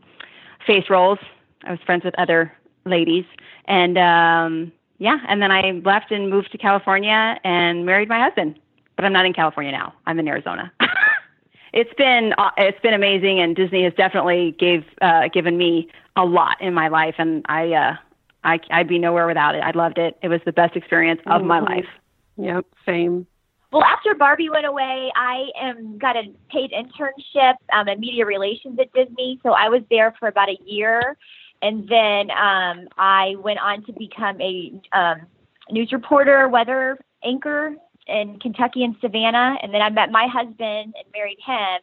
face 0.66 0.88
roles. 0.90 1.18
I 1.64 1.70
was 1.70 1.81
friends 1.87 2.05
with 2.05 2.14
other 2.18 2.53
ladies, 2.85 3.24
and 3.66 3.96
um, 3.98 4.72
yeah, 4.98 5.18
and 5.29 5.42
then 5.42 5.50
I 5.50 5.81
left 5.85 6.11
and 6.11 6.31
moved 6.31 6.53
to 6.53 6.59
California 6.59 7.38
and 7.44 7.87
married 7.87 8.09
my 8.09 8.20
husband. 8.20 8.59
But 8.96 9.05
I'm 9.05 9.12
not 9.12 9.27
in 9.27 9.33
California 9.33 9.72
now. 9.72 9.92
I'm 10.07 10.18
in 10.20 10.29
Arizona. 10.29 10.72
it's 11.72 11.92
been 11.94 12.35
uh, 12.38 12.50
it's 12.57 12.81
been 12.81 12.94
amazing, 12.94 13.40
and 13.40 13.57
Disney 13.57 13.83
has 13.85 13.92
definitely 13.94 14.55
gave 14.59 14.85
uh, 15.03 15.29
given 15.29 15.57
me 15.57 15.88
a 16.16 16.24
lot 16.24 16.61
in 16.61 16.74
my 16.74 16.88
life, 16.88 17.16
and 17.18 17.44
I 17.48 17.72
uh, 17.72 17.96
I 18.44 18.61
I'd 18.70 18.88
be 18.88 18.98
nowhere 18.98 19.26
without 19.26 19.54
it. 19.54 19.62
I 19.62 19.70
loved 19.72 19.98
it. 19.98 20.16
It 20.22 20.28
was 20.28 20.40
the 20.44 20.52
best 20.52 20.76
experience 20.76 21.20
of 21.26 21.42
my 21.42 21.61
Mhm. 21.61 21.68
life. 21.68 21.88
Yep, 22.37 22.66
same. 22.87 23.26
Well, 23.72 23.83
after 23.83 24.14
Barbie 24.14 24.50
went 24.50 24.66
away, 24.66 25.11
I 25.16 25.50
um, 25.61 25.98
got 25.98 26.16
a 26.16 26.30
paid 26.48 26.70
internship 26.70 27.54
um, 27.72 27.88
in 27.88 27.98
media 27.98 28.24
relations 28.24 28.78
at 28.78 28.92
Disney. 28.92 29.40
So 29.42 29.52
I 29.52 29.68
was 29.68 29.83
there 29.90 30.14
for 30.20 30.28
about 30.28 30.48
a 30.48 30.57
year. 30.64 31.16
And 31.61 31.88
then 31.88 32.30
um, 32.30 32.88
I 32.98 33.35
went 33.38 33.59
on 33.59 33.85
to 33.87 33.92
become 33.92 34.40
a 34.40 34.80
um, 34.92 35.22
news 35.70 35.90
reporter, 35.92 36.46
weather 36.48 36.98
anchor 37.24 37.74
in 38.07 38.38
Kentucky 38.38 38.85
and 38.85 38.94
Savannah. 39.00 39.57
And 39.61 39.74
then 39.74 39.83
I 39.83 39.90
met 39.90 40.12
my 40.12 40.28
husband 40.28 40.94
and 40.94 41.04
married 41.12 41.38
him. 41.44 41.80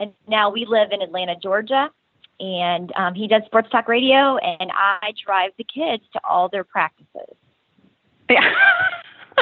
And 0.00 0.12
now 0.26 0.50
we 0.50 0.64
live 0.64 0.90
in 0.90 1.02
Atlanta, 1.02 1.36
Georgia. 1.40 1.90
And 2.40 2.92
um, 2.96 3.14
he 3.14 3.26
does 3.26 3.42
sports 3.46 3.68
talk 3.70 3.88
radio, 3.88 4.36
and 4.36 4.70
I 4.72 5.12
drive 5.24 5.50
the 5.58 5.64
kids 5.64 6.04
to 6.12 6.20
all 6.28 6.48
their 6.48 6.64
practices. 6.64 7.34
Yeah. 8.30 8.54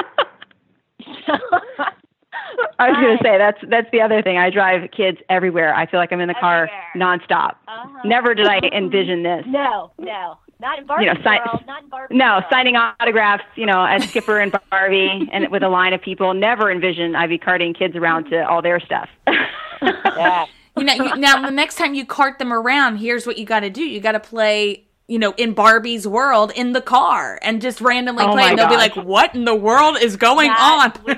I 2.79 2.89
was 2.89 2.97
going 2.97 3.17
to 3.17 3.23
say 3.23 3.37
that's 3.37 3.59
that's 3.69 3.89
the 3.91 4.01
other 4.01 4.21
thing. 4.21 4.37
I 4.37 4.49
drive 4.49 4.89
kids 4.91 5.17
everywhere. 5.29 5.75
I 5.75 5.85
feel 5.85 5.99
like 5.99 6.11
I'm 6.11 6.21
in 6.21 6.27
the 6.27 6.33
car 6.35 6.69
nonstop. 6.95 7.55
Uh-huh. 7.67 7.99
Never 8.05 8.33
did 8.33 8.47
I 8.47 8.59
envision 8.73 9.23
this. 9.23 9.45
No, 9.57 9.91
no, 9.97 10.37
not 10.59 10.79
in 10.79 10.85
Barbie 10.85 11.05
You 11.05 11.13
know, 11.13 11.19
si- 11.21 11.39
world. 11.45 11.63
Not 11.67 11.83
in 11.83 11.89
Barbie. 11.89 12.15
No, 12.15 12.33
world. 12.33 12.43
signing 12.49 12.75
autographs, 12.75 13.43
you 13.55 13.65
know, 13.65 13.83
as 13.85 14.07
Skipper 14.09 14.39
and 14.39 14.55
Barbie, 14.69 15.27
and 15.31 15.49
with 15.49 15.63
a 15.63 15.69
line 15.69 15.93
of 15.93 16.01
people. 16.01 16.33
Never 16.33 16.71
envisioned 16.71 17.15
I'd 17.17 17.29
be 17.29 17.37
carting 17.37 17.73
kids 17.73 17.95
around 17.95 18.25
to 18.31 18.47
all 18.47 18.61
their 18.61 18.79
stuff. 18.79 19.09
Yeah. 19.79 20.47
You 20.77 20.83
know, 20.83 20.93
you, 20.93 21.15
now 21.17 21.41
the 21.45 21.51
next 21.51 21.75
time 21.75 21.93
you 21.93 22.05
cart 22.05 22.39
them 22.39 22.53
around, 22.53 22.97
here's 22.97 23.25
what 23.25 23.37
you 23.37 23.45
got 23.45 23.61
to 23.61 23.69
do. 23.69 23.83
You 23.83 23.99
got 23.99 24.11
to 24.13 24.19
play, 24.19 24.85
you 25.07 25.17
know, 25.19 25.33
in 25.37 25.53
Barbie's 25.53 26.07
world 26.07 26.51
in 26.55 26.73
the 26.73 26.81
car 26.81 27.39
and 27.41 27.61
just 27.61 27.81
randomly 27.81 28.23
Oh 28.25 28.31
play. 28.33 28.43
And 28.49 28.57
they'll 28.59 28.69
be 28.69 28.75
like, 28.77 28.95
"What 28.95 29.33
in 29.35 29.45
the 29.45 29.55
world 29.55 29.97
is 30.01 30.15
going 30.17 30.49
That 30.49 30.93
on?" 30.97 31.03
would 31.05 31.17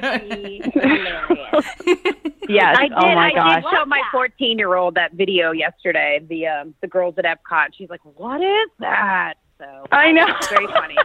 yes. 2.47 2.75
I 2.77 2.87
did. 2.87 2.93
oh 2.97 3.15
my 3.15 3.27
I 3.29 3.33
gosh. 3.33 3.63
did 3.63 3.71
show 3.71 3.85
my 3.85 4.01
14 4.11 4.57
year 4.57 4.75
old 4.75 4.95
that 4.95 5.13
video 5.13 5.51
yesterday. 5.51 6.19
The 6.27 6.47
um, 6.47 6.73
the 6.81 6.87
girls 6.87 7.15
at 7.17 7.25
Epcot. 7.25 7.69
She's 7.77 7.89
like, 7.89 8.01
"What 8.03 8.41
is 8.41 8.69
that?" 8.79 9.35
So 9.57 9.85
I 9.91 10.11
know. 10.11 10.25
it's 10.27 10.47
very 10.47 10.67
funny. 10.67 10.95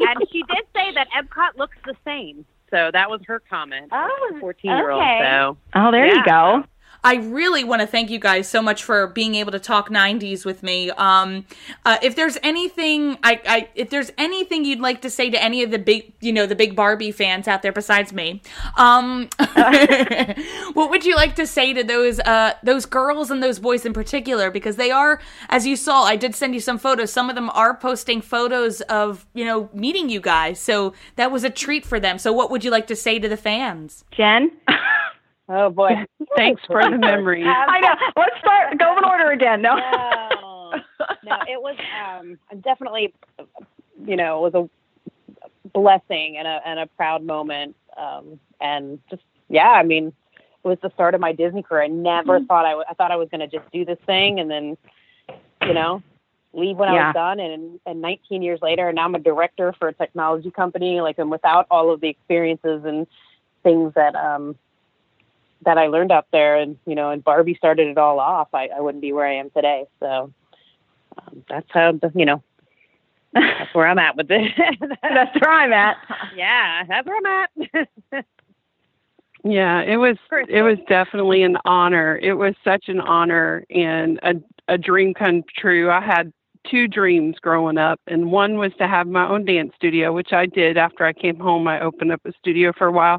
and 0.00 0.26
she 0.32 0.42
did 0.42 0.64
say 0.74 0.92
that 0.94 1.06
Epcot 1.16 1.56
looks 1.56 1.76
the 1.84 1.94
same. 2.04 2.44
So 2.70 2.90
that 2.92 3.10
was 3.10 3.20
her 3.26 3.38
comment. 3.50 3.90
Oh, 3.92 4.36
14 4.40 4.70
year 4.70 4.90
old. 4.90 5.00
okay. 5.02 5.20
So 5.22 5.56
Oh, 5.74 5.90
there 5.92 6.06
you 6.06 6.24
go. 6.24 6.64
I 7.04 7.16
really 7.16 7.64
want 7.64 7.80
to 7.80 7.86
thank 7.86 8.10
you 8.10 8.18
guys 8.18 8.48
so 8.48 8.62
much 8.62 8.84
for 8.84 9.08
being 9.08 9.34
able 9.34 9.50
to 9.52 9.58
talk 9.58 9.90
90s 9.90 10.44
with 10.44 10.62
me. 10.62 10.90
Um, 10.90 11.46
uh, 11.84 11.98
if 12.00 12.14
there's 12.14 12.38
anything, 12.42 13.18
I, 13.24 13.40
I, 13.46 13.68
if 13.74 13.90
there's 13.90 14.12
anything 14.18 14.64
you'd 14.64 14.80
like 14.80 15.02
to 15.02 15.10
say 15.10 15.28
to 15.30 15.42
any 15.42 15.62
of 15.62 15.72
the 15.72 15.78
big, 15.78 16.12
you 16.20 16.32
know, 16.32 16.46
the 16.46 16.54
big 16.54 16.76
Barbie 16.76 17.10
fans 17.10 17.48
out 17.48 17.62
there 17.62 17.72
besides 17.72 18.12
me, 18.12 18.40
um, 18.76 19.28
what 20.74 20.90
would 20.90 21.04
you 21.04 21.16
like 21.16 21.34
to 21.36 21.46
say 21.46 21.72
to 21.72 21.82
those, 21.82 22.20
uh, 22.20 22.54
those 22.62 22.86
girls 22.86 23.30
and 23.30 23.42
those 23.42 23.58
boys 23.58 23.84
in 23.84 23.92
particular? 23.92 24.50
Because 24.50 24.76
they 24.76 24.92
are, 24.92 25.20
as 25.48 25.66
you 25.66 25.74
saw, 25.74 26.04
I 26.04 26.14
did 26.14 26.36
send 26.36 26.54
you 26.54 26.60
some 26.60 26.78
photos. 26.78 27.12
Some 27.12 27.28
of 27.28 27.34
them 27.34 27.50
are 27.50 27.76
posting 27.76 28.20
photos 28.20 28.80
of, 28.82 29.26
you 29.34 29.44
know, 29.44 29.68
meeting 29.72 30.08
you 30.08 30.20
guys. 30.20 30.60
So 30.60 30.94
that 31.16 31.32
was 31.32 31.42
a 31.42 31.50
treat 31.50 31.84
for 31.84 31.98
them. 31.98 32.18
So 32.18 32.32
what 32.32 32.50
would 32.50 32.62
you 32.62 32.70
like 32.70 32.86
to 32.86 32.96
say 32.96 33.18
to 33.18 33.28
the 33.28 33.36
fans? 33.36 34.04
Jen? 34.12 34.52
Oh 35.48 35.70
boy! 35.70 35.90
Thanks 36.36 36.62
for 36.70 36.88
the 36.88 36.98
memories. 36.98 37.46
I 37.46 37.80
know. 37.80 37.94
Let's 38.16 38.38
start. 38.38 38.78
Go 38.78 38.96
in 38.98 39.04
order 39.04 39.30
again. 39.30 39.62
No. 39.62 39.76
no, 39.76 40.72
no, 41.22 41.36
it 41.48 41.60
was 41.60 41.76
um, 41.92 42.38
definitely, 42.62 43.12
you 44.06 44.16
know, 44.16 44.44
it 44.46 44.52
was 44.52 44.68
a 45.64 45.68
blessing 45.72 46.36
and 46.38 46.46
a 46.46 46.60
and 46.66 46.80
a 46.80 46.86
proud 46.86 47.22
moment. 47.24 47.76
Um, 47.96 48.38
and 48.60 48.98
just 49.10 49.22
yeah, 49.48 49.70
I 49.70 49.82
mean, 49.82 50.08
it 50.38 50.68
was 50.68 50.78
the 50.82 50.90
start 50.94 51.14
of 51.14 51.20
my 51.20 51.32
Disney 51.32 51.62
career. 51.62 51.82
I 51.84 51.88
never 51.88 52.38
Mm-hmm. 52.38 52.46
thought 52.46 52.64
I 52.64 52.70
w- 52.70 52.86
I 52.88 52.94
thought 52.94 53.10
I 53.10 53.16
was 53.16 53.28
going 53.30 53.40
to 53.40 53.48
just 53.48 53.70
do 53.72 53.84
this 53.84 53.98
thing 54.06 54.40
and 54.40 54.50
then, 54.50 54.76
you 55.66 55.74
know, 55.74 56.02
leave 56.52 56.76
when 56.76 56.88
I 56.88 56.94
was 56.94 57.08
done. 57.12 57.40
And 57.40 57.80
and 57.86 58.00
19 58.00 58.42
years 58.42 58.60
later, 58.62 58.88
and 58.88 58.96
now 58.96 59.04
I'm 59.04 59.14
a 59.14 59.18
director 59.20 59.74
for 59.78 59.88
a 59.88 59.92
technology 59.94 60.50
company. 60.50 61.00
Like, 61.00 61.18
and 61.18 61.30
without 61.30 61.66
all 61.70 61.92
of 61.92 62.00
the 62.00 62.08
experiences 62.08 62.84
and 62.84 63.06
things 63.62 63.92
that 63.94 64.14
um 64.14 64.56
that 65.64 65.78
I 65.78 65.86
learned 65.86 66.12
up 66.12 66.26
there, 66.32 66.56
and 66.56 66.76
you 66.86 66.94
know, 66.94 67.10
and 67.10 67.22
Barbie 67.22 67.54
started 67.54 67.88
it 67.88 67.98
all 67.98 68.20
off. 68.20 68.48
I, 68.52 68.68
I 68.76 68.80
wouldn't 68.80 69.02
be 69.02 69.12
where 69.12 69.26
I 69.26 69.34
am 69.34 69.50
today. 69.50 69.84
So 70.00 70.32
um, 71.18 71.44
that's 71.48 71.68
how 71.70 71.92
the, 71.92 72.10
you 72.14 72.24
know 72.24 72.42
that's 73.34 73.74
where 73.74 73.86
I'm 73.86 73.98
at 73.98 74.16
with 74.16 74.30
it. 74.30 74.52
That's 75.02 75.40
where 75.40 75.50
I'm 75.50 75.72
at. 75.72 75.96
yeah, 76.36 76.84
that's 76.86 77.06
where 77.06 77.16
I'm 77.16 77.48
at. 78.12 78.24
Yeah, 79.44 79.80
it 79.80 79.96
was 79.96 80.18
it 80.48 80.62
was 80.62 80.78
definitely 80.88 81.42
an 81.42 81.56
honor. 81.64 82.16
It 82.22 82.34
was 82.34 82.54
such 82.62 82.88
an 82.88 83.00
honor 83.00 83.64
and 83.70 84.20
a 84.22 84.34
a 84.68 84.78
dream 84.78 85.14
come 85.14 85.42
true. 85.58 85.90
I 85.90 86.00
had 86.00 86.32
two 86.70 86.86
dreams 86.86 87.36
growing 87.40 87.76
up 87.76 88.00
and 88.06 88.30
one 88.30 88.56
was 88.56 88.70
to 88.78 88.86
have 88.86 89.08
my 89.08 89.28
own 89.28 89.44
dance 89.44 89.72
studio, 89.74 90.12
which 90.12 90.32
I 90.32 90.46
did 90.46 90.76
after 90.76 91.04
I 91.04 91.12
came 91.12 91.40
home. 91.40 91.66
I 91.66 91.80
opened 91.80 92.12
up 92.12 92.20
a 92.24 92.32
studio 92.38 92.72
for 92.72 92.86
a 92.86 92.92
while. 92.92 93.18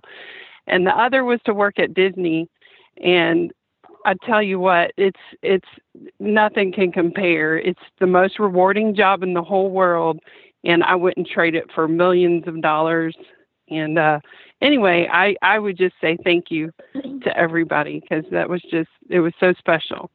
And 0.67 0.86
the 0.86 0.97
other 0.97 1.23
was 1.23 1.39
to 1.45 1.54
work 1.54 1.80
at 1.80 1.93
Disney 1.93 2.49
and 3.04 3.52
I 4.06 4.15
tell 4.26 4.43
you 4.43 4.60
what, 4.60 4.91
it's 4.97 5.19
it's 5.41 5.67
nothing 6.19 6.73
can 6.73 6.91
compare. 6.91 7.58
It's 7.58 7.80
the 7.99 8.08
most 8.08 8.38
rewarding 8.38 8.95
job 8.95 9.23
in 9.23 9.34
the 9.34 9.43
whole 9.43 9.71
world 9.71 10.19
and 10.63 10.84
I 10.84 10.95
wouldn't 10.95 11.28
trade 11.28 11.56
it 11.56 11.71
for 11.73 11.88
millions 11.88 12.47
of 12.47 12.62
dollars. 12.62 13.15
And 13.69 13.97
uh 13.97 14.19
anyway, 14.62 15.08
I 15.12 15.36
I 15.41 15.60
would 15.60 15.78
just 15.78 15.95
say 16.02 16.17
thank 16.23 16.52
you 16.52 16.71
to 16.93 17.38
everybody 17.38 17.99
because 17.99 18.26
that 18.32 18.49
was 18.49 18.62
just 18.63 18.89
it 19.10 19.19
was 19.19 19.34
so 19.39 19.54
special. 19.54 20.12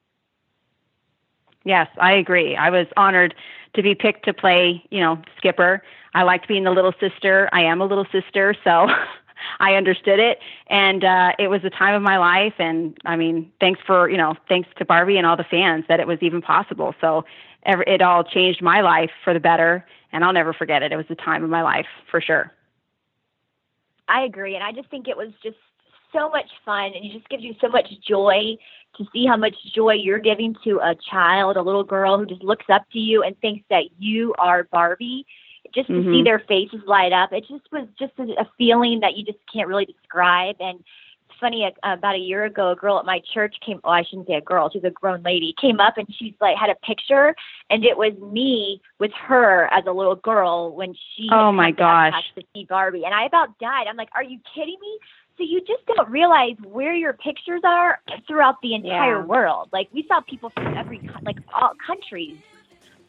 Yes, 1.64 1.88
I 2.00 2.14
agree. 2.14 2.56
I 2.56 2.70
was 2.70 2.86
honored 2.96 3.34
to 3.74 3.82
be 3.82 3.94
picked 3.94 4.24
to 4.24 4.32
play, 4.32 4.82
you 4.90 5.00
know, 5.00 5.20
Skipper. 5.36 5.82
I 6.14 6.22
liked 6.22 6.48
being 6.48 6.64
the 6.64 6.70
little 6.70 6.94
sister. 6.98 7.48
I 7.52 7.62
am 7.62 7.80
a 7.80 7.84
little 7.84 8.06
sister, 8.10 8.54
so 8.64 8.88
I 9.60 9.74
understood 9.74 10.18
it. 10.18 10.38
And 10.68 11.04
uh, 11.04 11.32
it 11.38 11.48
was 11.48 11.62
the 11.62 11.70
time 11.70 11.94
of 11.94 12.02
my 12.02 12.18
life. 12.18 12.54
And 12.58 12.96
I 13.04 13.16
mean, 13.16 13.50
thanks 13.60 13.80
for, 13.86 14.08
you 14.08 14.16
know, 14.16 14.36
thanks 14.48 14.68
to 14.78 14.84
Barbie 14.84 15.16
and 15.16 15.26
all 15.26 15.36
the 15.36 15.44
fans 15.44 15.84
that 15.88 16.00
it 16.00 16.06
was 16.06 16.18
even 16.22 16.42
possible. 16.42 16.94
So 17.00 17.24
ever, 17.64 17.82
it 17.82 18.02
all 18.02 18.24
changed 18.24 18.62
my 18.62 18.80
life 18.80 19.10
for 19.24 19.34
the 19.34 19.40
better. 19.40 19.84
And 20.12 20.24
I'll 20.24 20.32
never 20.32 20.52
forget 20.52 20.82
it. 20.82 20.92
It 20.92 20.96
was 20.96 21.06
the 21.08 21.14
time 21.14 21.44
of 21.44 21.50
my 21.50 21.62
life 21.62 21.86
for 22.10 22.20
sure. 22.20 22.52
I 24.08 24.22
agree, 24.22 24.54
and 24.54 24.64
I 24.64 24.72
just 24.72 24.88
think 24.90 25.06
it 25.06 25.16
was 25.16 25.28
just 25.42 25.58
so 26.12 26.30
much 26.30 26.46
fun, 26.64 26.92
and 26.94 27.04
it 27.04 27.12
just 27.12 27.28
gives 27.28 27.42
you 27.42 27.54
so 27.60 27.68
much 27.68 27.86
joy 28.06 28.56
to 28.96 29.04
see 29.12 29.26
how 29.26 29.36
much 29.36 29.54
joy 29.74 29.92
you're 29.92 30.18
giving 30.18 30.56
to 30.64 30.78
a 30.78 30.94
child, 31.10 31.56
a 31.56 31.62
little 31.62 31.84
girl 31.84 32.18
who 32.18 32.24
just 32.24 32.42
looks 32.42 32.64
up 32.72 32.84
to 32.92 32.98
you 32.98 33.22
and 33.22 33.38
thinks 33.40 33.64
that 33.68 33.84
you 33.98 34.34
are 34.38 34.64
Barbie. 34.64 35.26
Just 35.74 35.88
to 35.88 36.02
see 36.02 36.22
Mhm. 36.22 36.24
their 36.24 36.38
faces 36.40 36.82
light 36.86 37.12
up, 37.12 37.32
it 37.32 37.46
just 37.48 37.70
was 37.72 37.86
just 37.98 38.12
a, 38.18 38.40
a 38.40 38.44
feeling 38.56 39.00
that 39.00 39.16
you 39.16 39.24
just 39.24 39.38
can't 39.52 39.68
really 39.68 39.84
describe. 39.86 40.56
And 40.60 40.82
it's 41.28 41.38
funny, 41.38 41.64
uh, 41.64 41.70
about 41.82 42.14
a 42.14 42.18
year 42.18 42.44
ago, 42.44 42.70
a 42.70 42.76
girl 42.76 42.98
at 42.98 43.04
my 43.04 43.20
church 43.20 43.56
came. 43.64 43.80
Oh, 43.84 43.90
I 43.90 44.02
shouldn't 44.02 44.26
say 44.26 44.34
a 44.34 44.40
girl; 44.40 44.70
she's 44.70 44.84
a 44.84 44.90
grown 44.90 45.22
lady. 45.22 45.54
Came 45.60 45.78
up 45.80 45.98
and 45.98 46.06
she's 46.14 46.34
like 46.40 46.56
had 46.56 46.70
a 46.70 46.74
picture, 46.76 47.34
and 47.70 47.84
it 47.84 47.96
was 47.96 48.12
me 48.18 48.80
with 48.98 49.12
her 49.12 49.66
as 49.72 49.84
a 49.86 49.92
little 49.92 50.16
girl 50.16 50.74
when 50.74 50.94
she. 50.94 51.28
Oh, 51.30 51.52
my 51.52 51.70
come 51.70 51.76
to 51.76 51.82
Epcot 51.82 52.10
gosh. 52.12 52.32
To 52.36 52.42
see 52.54 52.64
Barbie, 52.64 53.04
and 53.04 53.14
I 53.14 53.24
about 53.24 53.58
died. 53.58 53.86
I'm 53.88 53.96
like, 53.96 54.10
"Are 54.14 54.22
you 54.24 54.38
kidding 54.54 54.78
me?" 54.80 54.98
So 55.36 55.44
you 55.44 55.60
just 55.60 55.86
don't 55.86 56.08
realize 56.08 56.56
where 56.64 56.94
your 56.94 57.12
pictures 57.12 57.60
are 57.62 58.00
throughout 58.26 58.60
the 58.60 58.74
entire 58.74 59.20
Yeah. 59.20 59.24
world. 59.24 59.68
Like 59.72 59.88
we 59.92 60.02
saw 60.08 60.20
people 60.22 60.50
from 60.50 60.76
every 60.76 61.00
like 61.24 61.36
all 61.54 61.74
countries. 61.86 62.38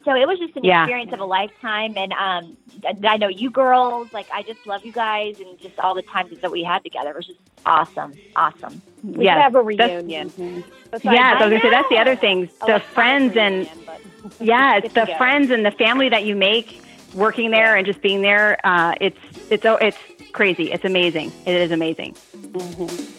So 0.05 0.15
it 0.15 0.25
was 0.27 0.39
just 0.39 0.55
an 0.55 0.63
Yeah. 0.63 0.83
experience 0.83 1.11
of 1.11 1.19
a 1.19 1.25
lifetime, 1.25 1.93
and 1.97 2.13
um, 2.13 2.57
I 3.03 3.17
know 3.17 3.27
you 3.27 3.49
girls. 3.49 4.11
Like 4.13 4.27
I 4.33 4.43
just 4.43 4.65
love 4.65 4.85
you 4.85 4.91
guys, 4.93 5.39
and 5.39 5.59
just 5.59 5.77
all 5.79 5.93
the 5.93 6.01
times 6.01 6.39
that 6.39 6.49
we 6.51 6.63
had 6.63 6.83
together 6.83 7.09
it 7.11 7.15
was 7.17 7.27
just 7.27 7.39
awesome, 7.65 8.13
awesome. 8.35 8.81
We 9.03 9.25
Yes, 9.25 9.41
have 9.41 9.55
a 9.55 9.63
that's- 9.75 10.03
reunion. 10.03 10.63
yeah, 11.03 11.37
so 11.37 11.45
I 11.45 11.47
was 11.47 11.49
gonna 11.51 11.59
say 11.61 11.69
that's 11.69 11.89
the 11.89 11.97
other 11.97 12.15
thing. 12.15 12.49
A 12.61 12.65
The 12.67 12.79
friends 12.79 13.35
and 13.35 13.67
reunion, 13.67 13.77
but- 13.85 14.01
yeah, 14.39 14.77
it's 14.77 14.93
the 14.93 15.05
friends 15.17 15.51
and 15.51 15.65
the 15.65 15.71
family 15.71 16.07
that 16.09 16.23
you 16.23 16.35
make 16.35 16.81
working 17.13 17.51
there 17.51 17.75
and 17.75 17.85
just 17.85 18.01
being 18.01 18.21
there. 18.21 18.57
Uh, 18.63 18.93
it's 19.01 19.19
it's 19.49 19.65
oh, 19.65 19.75
it's 19.75 19.97
crazy. 20.31 20.71
It's 20.71 20.85
amazing. 20.85 21.31
It 21.45 21.55
is 21.55 21.71
amazing. 21.71 22.15
With 22.33 22.53
Barbie 22.53 22.85
Magic 22.85 23.18